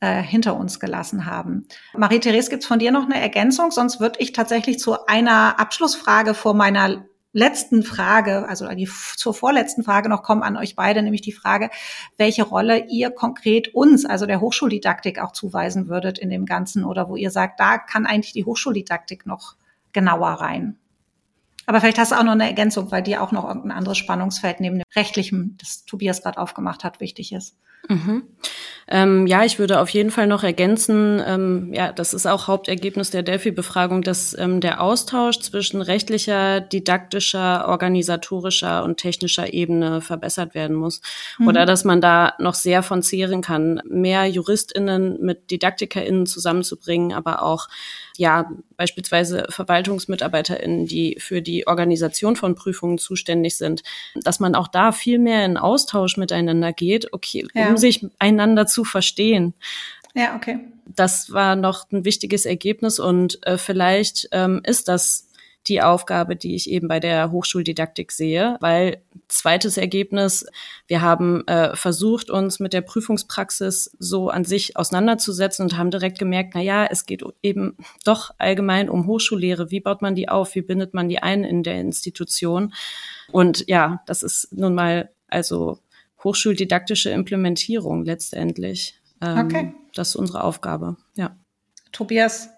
äh, 0.01 0.23
hinter 0.23 0.57
uns 0.57 0.81
gelassen 0.81 1.27
haben. 1.27 1.67
Marie-Therese, 1.97 2.51
gibt's 2.51 2.67
von 2.67 2.79
dir 2.79 2.91
noch 2.91 3.05
eine 3.05 3.21
Ergänzung? 3.21 3.71
Sonst 3.71 4.01
würde 4.01 4.21
ich 4.21 4.33
tatsächlich 4.33 4.79
zu 4.79 5.07
einer 5.07 5.59
Abschlussfrage 5.59 6.35
vor 6.35 6.55
meiner 6.55 7.07
letzten 7.37 7.83
Frage, 7.83 8.49
also 8.49 8.67
die, 8.69 8.89
zur 9.17 9.35
vorletzten 9.35 9.85
Frage 9.85 10.09
noch 10.09 10.23
kommen 10.23 10.43
an 10.43 10.57
euch 10.57 10.75
beide, 10.75 11.03
nämlich 11.03 11.21
die 11.21 11.33
Frage, 11.33 11.69
welche 12.17 12.45
Rolle 12.45 12.87
ihr 12.89 13.11
konkret 13.11 13.75
uns, 13.75 14.07
also 14.07 14.25
der 14.25 14.41
Hochschuldidaktik 14.41 15.21
auch 15.21 15.33
zuweisen 15.33 15.89
würdet 15.89 16.19
in 16.19 16.31
dem 16.31 16.47
Ganzen 16.47 16.83
oder 16.85 17.11
wo 17.11 17.17
ihr 17.17 17.31
sagt, 17.31 17.61
da 17.61 17.77
kann 17.77 18.07
eigentlich 18.07 18.33
die 18.33 18.47
Hochschuldidaktik 18.47 19.27
noch 19.27 19.57
genauer 19.93 20.29
rein. 20.29 20.79
Aber 21.67 21.81
vielleicht 21.81 21.99
hast 21.99 22.13
du 22.13 22.17
auch 22.17 22.23
noch 22.23 22.33
eine 22.33 22.47
Ergänzung, 22.47 22.91
weil 22.91 23.03
dir 23.03 23.23
auch 23.23 23.33
noch 23.33 23.47
irgendein 23.47 23.73
anderes 23.73 23.99
Spannungsfeld 23.99 24.61
neben 24.61 24.77
dem 24.77 24.85
rechtlichen, 24.95 25.59
das 25.61 25.85
Tobias 25.85 26.23
gerade 26.23 26.39
aufgemacht 26.39 26.85
hat, 26.85 27.01
wichtig 27.01 27.33
ist. 27.33 27.57
Mhm. 27.89 28.23
Ähm, 28.89 29.27
ja, 29.27 29.45
ich 29.45 29.59
würde 29.59 29.81
auf 29.81 29.89
jeden 29.89 30.13
Fall 30.13 30.29
noch 30.29 30.45
ergänzen, 30.45 31.21
ähm, 31.27 31.73
ja, 31.75 31.91
das 31.91 32.15
ist 32.15 32.25
auch 32.25 32.47
Hauptergebnis 32.47 33.11
der 33.11 33.25
Delphi-Befragung, 33.25 34.03
dass 34.03 34.37
ähm, 34.39 34.61
der 34.61 34.81
Austausch 34.81 35.41
zwischen 35.41 35.83
rechtlicher, 35.83 36.61
didaktischer, 36.61 37.67
organisatorischer 37.67 38.85
und 38.85 38.99
technischer 38.99 39.53
Ebene 39.53 40.01
verbessert 40.01 40.55
werden 40.55 40.77
muss. 40.77 41.01
Mhm. 41.39 41.49
Oder 41.49 41.67
dass 41.67 41.85
man 41.85 42.01
da 42.01 42.35
noch 42.39 42.55
sehr 42.55 42.85
von 42.85 43.03
zehren 43.03 43.43
kann, 43.43 43.81
mehr 43.89 44.27
JuristInnen 44.27 45.21
mit 45.21 45.51
DidaktikerInnen 45.51 46.27
zusammenzubringen, 46.27 47.13
aber 47.13 47.43
auch 47.43 47.67
ja, 48.19 48.51
beispielsweise 48.77 49.47
VerwaltungsmitarbeiterInnen, 49.51 50.87
die 50.87 51.17
für 51.19 51.43
die 51.43 51.67
Organisation 51.67 52.37
von 52.37 52.55
Prüfungen 52.55 52.99
zuständig 52.99 53.57
sind, 53.57 53.83
dass 54.15 54.41
man 54.41 54.55
auch 54.55 54.69
da 54.69 54.93
viel 54.93 55.19
mehr 55.19 55.45
in 55.45 55.57
Austausch 55.57 56.17
miteinander 56.17 56.73
geht, 56.73 57.13
okay, 57.13 57.47
ja. 57.55 57.66
Um 57.71 57.77
sich 57.77 58.07
einander 58.19 58.67
zu 58.67 58.85
verstehen. 58.85 59.55
Ja, 60.15 60.35
okay. 60.35 60.61
Das 60.87 61.33
war 61.33 61.57
noch 61.57 61.91
ein 61.93 62.05
wichtiges 62.05 62.47
Ergebnis 62.47 62.99
und 62.99 63.45
äh, 63.47 63.59
vielleicht 63.59 64.29
ähm, 64.33 64.63
ist 64.65 64.89
das 64.89 65.27
die 65.69 65.83
Aufgabe, 65.83 66.37
die 66.37 66.55
ich 66.55 66.71
eben 66.71 66.89
bei 66.89 67.01
der 67.01 67.31
Hochschuldidaktik 67.31 68.13
sehe, 68.13 68.57
weil 68.61 69.03
zweites 69.29 69.77
Ergebnis, 69.77 70.47
wir 70.87 71.03
haben 71.03 71.47
äh, 71.49 71.75
versucht, 71.75 72.31
uns 72.31 72.61
mit 72.61 72.73
der 72.73 72.83
Prüfungspraxis 72.83 73.91
so 73.99 74.29
an 74.29 74.45
sich 74.45 74.77
auseinanderzusetzen 74.77 75.65
und 75.65 75.77
haben 75.77 75.91
direkt 75.91 76.19
gemerkt, 76.19 76.53
na 76.55 76.61
ja, 76.61 76.87
es 76.87 77.07
geht 77.07 77.25
eben 77.43 77.77
doch 78.05 78.31
allgemein 78.39 78.89
um 78.89 79.07
Hochschullehre. 79.07 79.71
Wie 79.71 79.81
baut 79.81 80.03
man 80.03 80.15
die 80.15 80.29
auf? 80.29 80.55
Wie 80.55 80.63
bindet 80.63 80.95
man 80.95 81.09
die 81.09 81.23
ein 81.23 81.45
in 81.45 81.63
der 81.63 81.81
Institution? 81.81 82.73
Und 83.33 83.65
ja, 83.67 84.03
das 84.07 84.23
ist 84.23 84.53
nun 84.53 84.75
mal 84.75 85.11
also 85.29 85.79
hochschuldidaktische 86.25 87.11
Implementierung 87.11 88.05
letztendlich. 88.05 89.01
Ähm, 89.21 89.39
okay. 89.39 89.75
Das 89.95 90.09
ist 90.11 90.17
unsere 90.17 90.45
Aufgabe, 90.45 90.97
ja. 91.15 91.37
Tobias, 91.93 92.51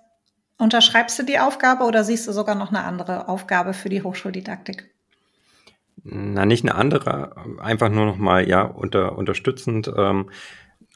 Unterschreibst 0.58 1.16
du 1.20 1.22
die 1.22 1.38
Aufgabe 1.38 1.84
oder 1.84 2.02
siehst 2.02 2.26
du 2.26 2.32
sogar 2.32 2.56
noch 2.56 2.70
eine 2.70 2.82
andere 2.82 3.28
Aufgabe 3.28 3.74
für 3.74 3.88
die 3.88 4.02
Hochschuldidaktik? 4.02 4.90
Na, 6.02 6.46
nicht 6.46 6.64
eine 6.64 6.74
andere, 6.74 7.36
einfach 7.60 7.90
nur 7.90 8.06
noch 8.06 8.16
mal 8.16 8.48
ja 8.48 8.62
unter, 8.62 9.16
unterstützend. 9.16 9.90
Ähm, 9.96 10.30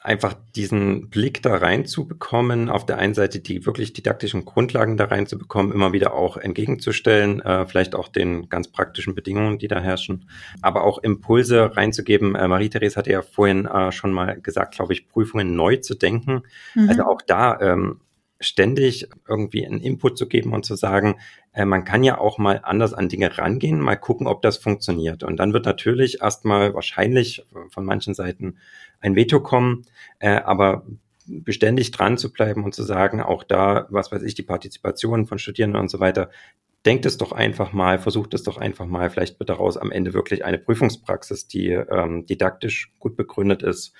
einfach 0.03 0.35
diesen 0.53 1.09
Blick 1.09 1.41
da 1.41 1.55
reinzubekommen, 1.55 2.69
auf 2.69 2.85
der 2.85 2.97
einen 2.97 3.13
Seite 3.13 3.39
die 3.39 3.65
wirklich 3.65 3.93
didaktischen 3.93 4.43
Grundlagen 4.43 4.97
da 4.97 5.05
reinzubekommen, 5.05 5.71
immer 5.71 5.93
wieder 5.93 6.13
auch 6.13 6.35
entgegenzustellen, 6.35 7.39
äh, 7.39 7.65
vielleicht 7.65 7.95
auch 7.95 8.09
den 8.09 8.49
ganz 8.49 8.67
praktischen 8.67 9.15
Bedingungen, 9.15 9.59
die 9.59 9.69
da 9.69 9.79
herrschen, 9.79 10.27
aber 10.61 10.83
auch 10.83 10.97
Impulse 10.97 11.77
reinzugeben. 11.77 12.35
Äh, 12.35 12.49
Marie-Therese 12.49 12.97
hatte 12.97 13.11
ja 13.11 13.21
vorhin 13.21 13.65
äh, 13.65 13.93
schon 13.93 14.11
mal 14.11 14.39
gesagt, 14.41 14.75
glaube 14.75 14.91
ich, 14.91 15.07
Prüfungen 15.07 15.55
neu 15.55 15.77
zu 15.77 15.95
denken. 15.95 16.43
Mhm. 16.75 16.89
Also 16.89 17.03
auch 17.03 17.21
da 17.21 17.59
ähm, 17.61 18.01
ständig 18.43 19.07
irgendwie 19.27 19.65
einen 19.65 19.79
Input 19.79 20.17
zu 20.17 20.27
geben 20.27 20.53
und 20.53 20.65
zu 20.65 20.75
sagen, 20.75 21.19
äh, 21.53 21.65
man 21.65 21.83
kann 21.85 22.03
ja 22.03 22.17
auch 22.17 22.37
mal 22.37 22.61
anders 22.63 22.93
an 22.93 23.09
Dinge 23.09 23.37
rangehen, 23.37 23.79
mal 23.79 23.95
gucken, 23.95 24.27
ob 24.27 24.41
das 24.41 24.57
funktioniert. 24.57 25.23
Und 25.23 25.37
dann 25.37 25.53
wird 25.53 25.65
natürlich 25.65 26.21
erstmal 26.21 26.73
wahrscheinlich 26.73 27.45
von 27.69 27.85
manchen 27.85 28.13
Seiten 28.13 28.57
ein 28.99 29.15
Veto 29.15 29.41
kommen, 29.41 29.85
äh, 30.19 30.35
aber 30.35 30.85
beständig 31.25 31.91
dran 31.91 32.17
zu 32.17 32.31
bleiben 32.31 32.63
und 32.63 32.75
zu 32.75 32.83
sagen, 32.83 33.21
auch 33.21 33.43
da, 33.43 33.87
was 33.89 34.11
weiß 34.11 34.23
ich, 34.23 34.35
die 34.35 34.43
Partizipation 34.43 35.25
von 35.25 35.39
Studierenden 35.39 35.81
und 35.81 35.89
so 35.89 35.99
weiter, 35.99 36.29
denkt 36.85 37.05
es 37.05 37.17
doch 37.17 37.31
einfach 37.31 37.71
mal, 37.71 37.97
versucht 37.97 38.33
es 38.33 38.43
doch 38.43 38.57
einfach 38.57 38.85
mal, 38.85 39.09
vielleicht 39.09 39.39
wird 39.39 39.49
daraus 39.49 39.77
am 39.77 39.91
Ende 39.91 40.13
wirklich 40.13 40.43
eine 40.43 40.57
Prüfungspraxis, 40.57 41.47
die 41.47 41.69
ähm, 41.69 42.25
didaktisch 42.25 42.93
gut 42.99 43.15
begründet 43.15 43.63
ist. 43.63 43.93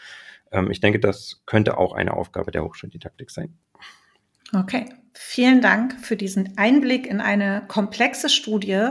Ähm, 0.52 0.70
ich 0.70 0.82
denke, 0.82 1.00
das 1.00 1.42
könnte 1.46 1.78
auch 1.78 1.94
eine 1.94 2.14
Aufgabe 2.14 2.52
der 2.52 2.64
Hochschuldidaktik 2.64 3.32
sein. 3.32 3.58
Okay, 4.56 4.86
vielen 5.13 5.62
Dank 5.62 6.00
für 6.06 6.16
diesen 6.16 6.58
Einblick 6.58 7.08
in 7.08 7.22
eine 7.22 7.63
komplexe 7.68 8.30
Studie, 8.30 8.89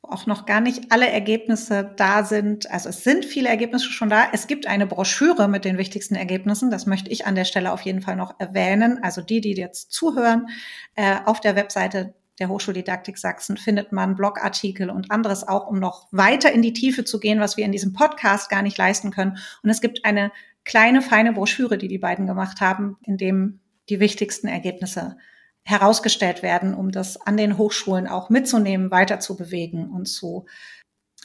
wo 0.00 0.08
auch 0.08 0.24
noch 0.24 0.46
gar 0.46 0.62
nicht 0.62 0.90
alle 0.90 1.08
Ergebnisse 1.10 1.92
da 1.96 2.24
sind. 2.24 2.70
Also 2.70 2.88
es 2.88 3.04
sind 3.04 3.26
viele 3.26 3.50
Ergebnisse 3.50 3.92
schon 3.92 4.08
da. 4.08 4.28
Es 4.32 4.46
gibt 4.46 4.66
eine 4.66 4.86
Broschüre 4.86 5.48
mit 5.48 5.66
den 5.66 5.76
wichtigsten 5.76 6.14
Ergebnissen. 6.14 6.70
Das 6.70 6.86
möchte 6.86 7.10
ich 7.10 7.26
an 7.26 7.34
der 7.34 7.44
Stelle 7.44 7.72
auf 7.72 7.82
jeden 7.82 8.00
Fall 8.00 8.16
noch 8.16 8.40
erwähnen. 8.40 8.98
Also 9.02 9.20
die, 9.20 9.42
die 9.42 9.54
jetzt 9.54 9.92
zuhören, 9.92 10.46
äh, 10.94 11.16
auf 11.26 11.40
der 11.40 11.56
Webseite 11.56 12.14
der 12.38 12.48
Hochschuldidaktik 12.48 13.18
Sachsen 13.18 13.58
findet 13.58 13.92
man 13.92 14.14
Blogartikel 14.14 14.88
und 14.88 15.10
anderes 15.10 15.46
auch, 15.46 15.66
um 15.66 15.78
noch 15.78 16.08
weiter 16.10 16.50
in 16.52 16.62
die 16.62 16.72
Tiefe 16.72 17.04
zu 17.04 17.20
gehen, 17.20 17.38
was 17.38 17.58
wir 17.58 17.66
in 17.66 17.72
diesem 17.72 17.92
Podcast 17.92 18.48
gar 18.48 18.62
nicht 18.62 18.78
leisten 18.78 19.10
können. 19.10 19.36
Und 19.62 19.68
es 19.68 19.82
gibt 19.82 20.06
eine 20.06 20.32
kleine, 20.64 21.02
feine 21.02 21.34
Broschüre, 21.34 21.76
die 21.76 21.88
die 21.88 21.98
beiden 21.98 22.26
gemacht 22.26 22.62
haben, 22.62 22.96
in 23.02 23.18
dem 23.18 23.60
die 23.90 24.00
wichtigsten 24.00 24.48
Ergebnisse 24.48 25.16
herausgestellt 25.62 26.42
werden, 26.42 26.74
um 26.74 26.90
das 26.90 27.20
an 27.20 27.36
den 27.36 27.58
Hochschulen 27.58 28.08
auch 28.08 28.30
mitzunehmen, 28.30 28.90
weiter 28.90 29.20
zu 29.20 29.36
bewegen 29.36 29.90
und 29.90 30.06
zu 30.06 30.46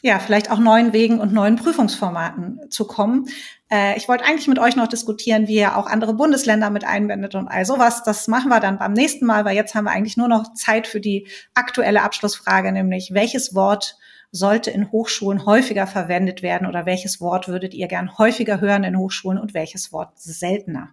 ja, 0.01 0.19
vielleicht 0.19 0.51
auch 0.51 0.59
neuen 0.59 0.93
Wegen 0.93 1.19
und 1.19 1.33
neuen 1.33 1.55
Prüfungsformaten 1.55 2.69
zu 2.69 2.85
kommen. 2.85 3.27
Äh, 3.71 3.97
ich 3.97 4.07
wollte 4.07 4.25
eigentlich 4.25 4.47
mit 4.47 4.59
euch 4.59 4.75
noch 4.75 4.87
diskutieren, 4.87 5.47
wie 5.47 5.55
ihr 5.55 5.77
auch 5.77 5.87
andere 5.87 6.13
Bundesländer 6.13 6.69
mit 6.69 6.83
einbindet 6.83 7.33
und 7.33 7.47
all 7.47 7.65
sowas. 7.65 8.03
Das 8.03 8.27
machen 8.27 8.49
wir 8.49 8.59
dann 8.59 8.77
beim 8.77 8.93
nächsten 8.93 9.25
Mal, 9.25 9.45
weil 9.45 9.55
jetzt 9.55 9.73
haben 9.73 9.85
wir 9.85 9.91
eigentlich 9.91 10.17
nur 10.17 10.27
noch 10.27 10.53
Zeit 10.53 10.85
für 10.85 10.99
die 10.99 11.27
aktuelle 11.53 12.03
Abschlussfrage, 12.03 12.71
nämlich 12.71 13.13
welches 13.13 13.55
Wort 13.55 13.97
sollte 14.31 14.69
in 14.69 14.91
Hochschulen 14.91 15.45
häufiger 15.45 15.87
verwendet 15.87 16.41
werden 16.41 16.67
oder 16.67 16.85
welches 16.85 17.21
Wort 17.21 17.47
würdet 17.47 17.73
ihr 17.73 17.87
gern 17.87 18.17
häufiger 18.17 18.59
hören 18.59 18.83
in 18.83 18.97
Hochschulen 18.97 19.39
und 19.39 19.53
welches 19.53 19.93
Wort 19.93 20.11
seltener? 20.19 20.89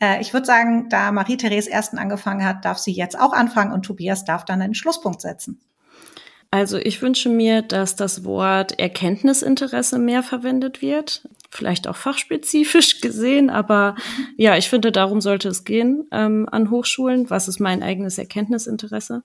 Äh, 0.00 0.20
ich 0.20 0.32
würde 0.32 0.46
sagen, 0.46 0.88
da 0.88 1.12
Marie-Therese 1.12 1.70
ersten 1.70 1.98
angefangen 1.98 2.44
hat, 2.44 2.64
darf 2.64 2.78
sie 2.78 2.92
jetzt 2.92 3.18
auch 3.18 3.32
anfangen 3.32 3.72
und 3.72 3.82
Tobias 3.82 4.24
darf 4.24 4.44
dann 4.44 4.62
einen 4.62 4.74
Schlusspunkt 4.74 5.20
setzen. 5.20 5.60
Also 6.52 6.78
ich 6.78 7.00
wünsche 7.00 7.28
mir, 7.28 7.62
dass 7.62 7.94
das 7.94 8.24
Wort 8.24 8.78
Erkenntnisinteresse 8.78 10.00
mehr 10.00 10.24
verwendet 10.24 10.82
wird. 10.82 11.28
Vielleicht 11.48 11.86
auch 11.86 11.96
fachspezifisch 11.96 13.00
gesehen, 13.02 13.50
aber 13.50 13.94
ja, 14.36 14.56
ich 14.56 14.68
finde, 14.68 14.90
darum 14.90 15.20
sollte 15.20 15.48
es 15.48 15.64
gehen 15.64 16.06
ähm, 16.10 16.48
an 16.50 16.70
Hochschulen. 16.70 17.30
Was 17.30 17.46
ist 17.46 17.60
mein 17.60 17.82
eigenes 17.82 18.18
Erkenntnisinteresse? 18.18 19.22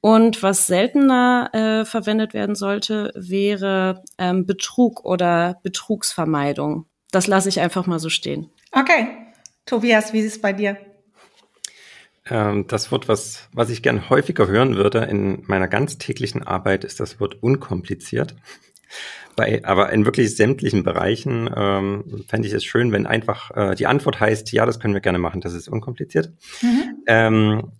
Und 0.00 0.42
was 0.42 0.66
seltener 0.66 1.50
äh, 1.52 1.84
verwendet 1.84 2.32
werden 2.32 2.54
sollte, 2.54 3.12
wäre 3.14 4.02
ähm, 4.18 4.46
Betrug 4.46 5.04
oder 5.04 5.60
Betrugsvermeidung. 5.62 6.86
Das 7.10 7.26
lasse 7.26 7.50
ich 7.50 7.60
einfach 7.60 7.86
mal 7.86 7.98
so 7.98 8.08
stehen. 8.08 8.48
Okay, 8.72 9.08
Tobias, 9.66 10.12
wie 10.12 10.20
ist 10.20 10.34
es 10.34 10.40
bei 10.40 10.52
dir? 10.52 10.76
Ähm, 12.28 12.66
das 12.68 12.92
Wort, 12.92 13.08
was, 13.08 13.48
was 13.52 13.70
ich 13.70 13.82
gern 13.82 14.08
häufiger 14.08 14.46
hören 14.46 14.76
würde 14.76 15.00
in 15.00 15.42
meiner 15.46 15.68
ganz 15.68 15.98
täglichen 15.98 16.42
Arbeit, 16.42 16.84
ist 16.84 17.00
das 17.00 17.20
Wort 17.20 17.42
unkompliziert. 17.42 18.34
Bei, 19.34 19.64
aber 19.64 19.92
in 19.92 20.04
wirklich 20.04 20.36
sämtlichen 20.36 20.84
Bereichen 20.84 21.48
ähm, 21.56 22.24
fände 22.28 22.46
ich 22.46 22.54
es 22.54 22.64
schön, 22.64 22.92
wenn 22.92 23.06
einfach 23.06 23.50
äh, 23.56 23.74
die 23.74 23.86
Antwort 23.86 24.20
heißt, 24.20 24.52
ja, 24.52 24.66
das 24.66 24.78
können 24.78 24.94
wir 24.94 25.00
gerne 25.00 25.18
machen, 25.18 25.40
das 25.40 25.54
ist 25.54 25.68
unkompliziert. 25.68 26.32
Mhm. 26.60 27.02
Ähm, 27.06 27.72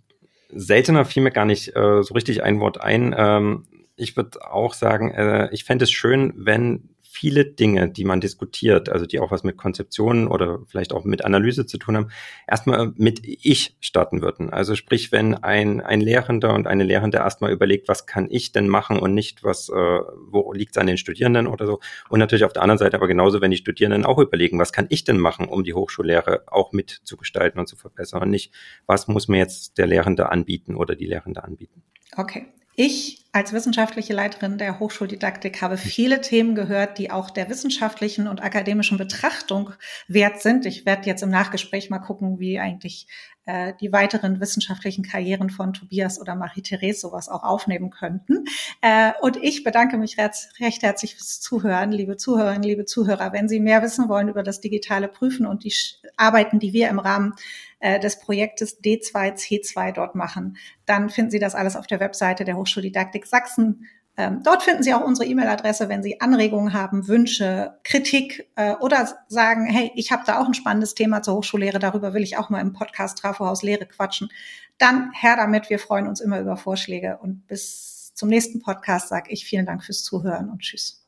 seltener 0.49 1.05
fiel 1.05 1.23
mir 1.23 1.31
gar 1.31 1.45
nicht 1.45 1.75
äh, 1.75 2.01
so 2.03 2.13
richtig 2.15 2.43
ein 2.43 2.59
Wort 2.59 2.81
ein. 2.81 3.13
Ähm, 3.15 3.65
ich 3.95 4.17
würde 4.17 4.39
auch 4.51 4.73
sagen, 4.73 5.11
äh, 5.11 5.49
ich 5.51 5.63
fände 5.63 5.83
es 5.83 5.91
schön, 5.91 6.33
wenn 6.35 6.92
viele 7.13 7.45
Dinge, 7.45 7.89
die 7.89 8.05
man 8.05 8.21
diskutiert, 8.21 8.89
also 8.89 9.05
die 9.05 9.19
auch 9.19 9.29
was 9.29 9.43
mit 9.43 9.55
Konzeptionen 9.55 10.27
oder 10.27 10.59
vielleicht 10.65 10.93
auch 10.93 11.05
mit 11.05 11.23
Analyse 11.23 11.67
zu 11.67 11.77
tun 11.77 11.95
haben, 11.95 12.09
erstmal 12.47 12.91
mit 12.95 13.21
Ich 13.23 13.77
starten 13.81 14.23
würden. 14.23 14.49
Also 14.49 14.75
sprich, 14.75 15.11
wenn 15.11 15.35
ein, 15.35 15.79
ein 15.79 16.01
Lehrender 16.01 16.55
und 16.55 16.65
eine 16.65 16.83
Lehrende 16.83 17.19
erstmal 17.19 17.51
überlegt, 17.51 17.87
was 17.87 18.07
kann 18.07 18.27
ich 18.31 18.51
denn 18.51 18.67
machen 18.67 18.97
und 18.97 19.13
nicht, 19.13 19.43
was, 19.43 19.69
äh, 19.69 19.73
wo 19.73 20.53
liegt 20.53 20.75
es 20.75 20.81
an 20.81 20.87
den 20.87 20.97
Studierenden 20.97 21.45
oder 21.45 21.67
so. 21.67 21.79
Und 22.09 22.17
natürlich 22.17 22.45
auf 22.45 22.53
der 22.53 22.63
anderen 22.63 22.79
Seite 22.79 22.97
aber 22.97 23.07
genauso, 23.07 23.41
wenn 23.41 23.51
die 23.51 23.57
Studierenden 23.57 24.05
auch 24.05 24.17
überlegen, 24.17 24.57
was 24.57 24.73
kann 24.73 24.87
ich 24.89 25.03
denn 25.03 25.19
machen, 25.19 25.47
um 25.47 25.63
die 25.63 25.75
Hochschullehre 25.75 26.45
auch 26.47 26.71
mitzugestalten 26.71 27.59
und 27.59 27.67
zu 27.67 27.75
verbessern 27.75 28.23
und 28.23 28.31
nicht, 28.31 28.51
was 28.87 29.07
muss 29.07 29.27
mir 29.27 29.37
jetzt 29.37 29.77
der 29.77 29.85
Lehrende 29.85 30.31
anbieten 30.31 30.75
oder 30.75 30.95
die 30.95 31.05
Lehrende 31.05 31.43
anbieten. 31.43 31.83
Okay. 32.17 32.47
Ich 32.75 33.23
als 33.31 33.53
wissenschaftliche 33.53 34.13
Leiterin 34.13 34.57
der 34.57 34.79
Hochschuldidaktik 34.79 35.61
habe 35.61 35.77
viele 35.77 36.21
Themen 36.21 36.53
gehört, 36.53 36.97
die 36.97 37.11
auch 37.11 37.29
der 37.29 37.49
wissenschaftlichen 37.49 38.27
und 38.27 38.43
akademischen 38.43 38.97
Betrachtung 38.97 39.73
wert 40.07 40.41
sind. 40.41 40.65
Ich 40.65 40.85
werde 40.85 41.07
jetzt 41.07 41.23
im 41.23 41.29
Nachgespräch 41.29 41.89
mal 41.89 41.99
gucken, 41.99 42.39
wie 42.39 42.59
eigentlich 42.59 43.07
äh, 43.45 43.73
die 43.79 43.91
weiteren 43.91 44.39
wissenschaftlichen 44.39 45.03
Karrieren 45.03 45.49
von 45.49 45.73
Tobias 45.73 46.19
oder 46.19 46.35
Marie-Therese 46.35 47.01
sowas 47.01 47.29
auch 47.29 47.43
aufnehmen 47.43 47.89
könnten. 47.89 48.45
Äh, 48.81 49.11
und 49.21 49.37
ich 49.37 49.63
bedanke 49.63 49.97
mich 49.97 50.17
recht, 50.17 50.49
recht 50.59 50.83
herzlich 50.83 51.15
fürs 51.15 51.41
Zuhören, 51.41 51.91
liebe 51.91 52.17
Zuhörerinnen, 52.17 52.63
liebe 52.63 52.85
Zuhörer. 52.85 53.33
Wenn 53.33 53.49
Sie 53.49 53.59
mehr 53.59 53.81
wissen 53.81 54.09
wollen 54.09 54.29
über 54.29 54.43
das 54.43 54.61
digitale 54.61 55.07
Prüfen 55.07 55.45
und 55.45 55.63
die 55.63 55.73
Arbeiten, 56.15 56.59
die 56.59 56.73
wir 56.73 56.89
im 56.89 56.99
Rahmen 56.99 57.33
äh, 57.79 57.99
des 57.99 58.19
Projektes 58.19 58.81
D2C2 58.81 59.91
dort 59.91 60.15
machen, 60.15 60.57
dann 60.85 61.09
finden 61.09 61.31
Sie 61.31 61.39
das 61.39 61.55
alles 61.55 61.75
auf 61.75 61.87
der 61.87 61.99
Webseite 61.99 62.45
der 62.45 62.55
Hochschuldidaktik 62.55 63.25
Sachsen 63.25 63.87
ähm, 64.15 64.41
dort 64.43 64.61
finden 64.61 64.83
Sie 64.83 64.93
auch 64.93 65.03
unsere 65.03 65.27
E-Mail-Adresse, 65.27 65.89
wenn 65.89 66.03
Sie 66.03 66.21
Anregungen 66.21 66.73
haben, 66.73 67.07
Wünsche, 67.07 67.79
Kritik 67.83 68.47
äh, 68.55 68.75
oder 68.75 69.09
sagen, 69.27 69.65
hey, 69.65 69.91
ich 69.95 70.11
habe 70.11 70.23
da 70.25 70.39
auch 70.39 70.45
ein 70.45 70.53
spannendes 70.53 70.93
Thema 70.93 71.23
zur 71.23 71.35
Hochschullehre, 71.35 71.79
darüber 71.79 72.13
will 72.13 72.21
ich 72.21 72.37
auch 72.37 72.49
mal 72.51 72.61
im 72.61 72.73
Podcast 72.73 73.17
Trafohaus 73.17 73.63
Lehre 73.63 73.87
quatschen. 73.87 74.29
Dann 74.77 75.11
her 75.13 75.35
damit, 75.35 75.69
wir 75.69 75.79
freuen 75.79 76.07
uns 76.07 76.21
immer 76.21 76.39
über 76.39 76.57
Vorschläge 76.57 77.17
und 77.21 77.47
bis 77.47 78.13
zum 78.13 78.29
nächsten 78.29 78.59
Podcast 78.59 79.09
sage 79.09 79.31
ich 79.31 79.45
vielen 79.45 79.65
Dank 79.65 79.83
fürs 79.83 80.03
Zuhören 80.03 80.51
und 80.51 80.59
tschüss. 80.59 81.03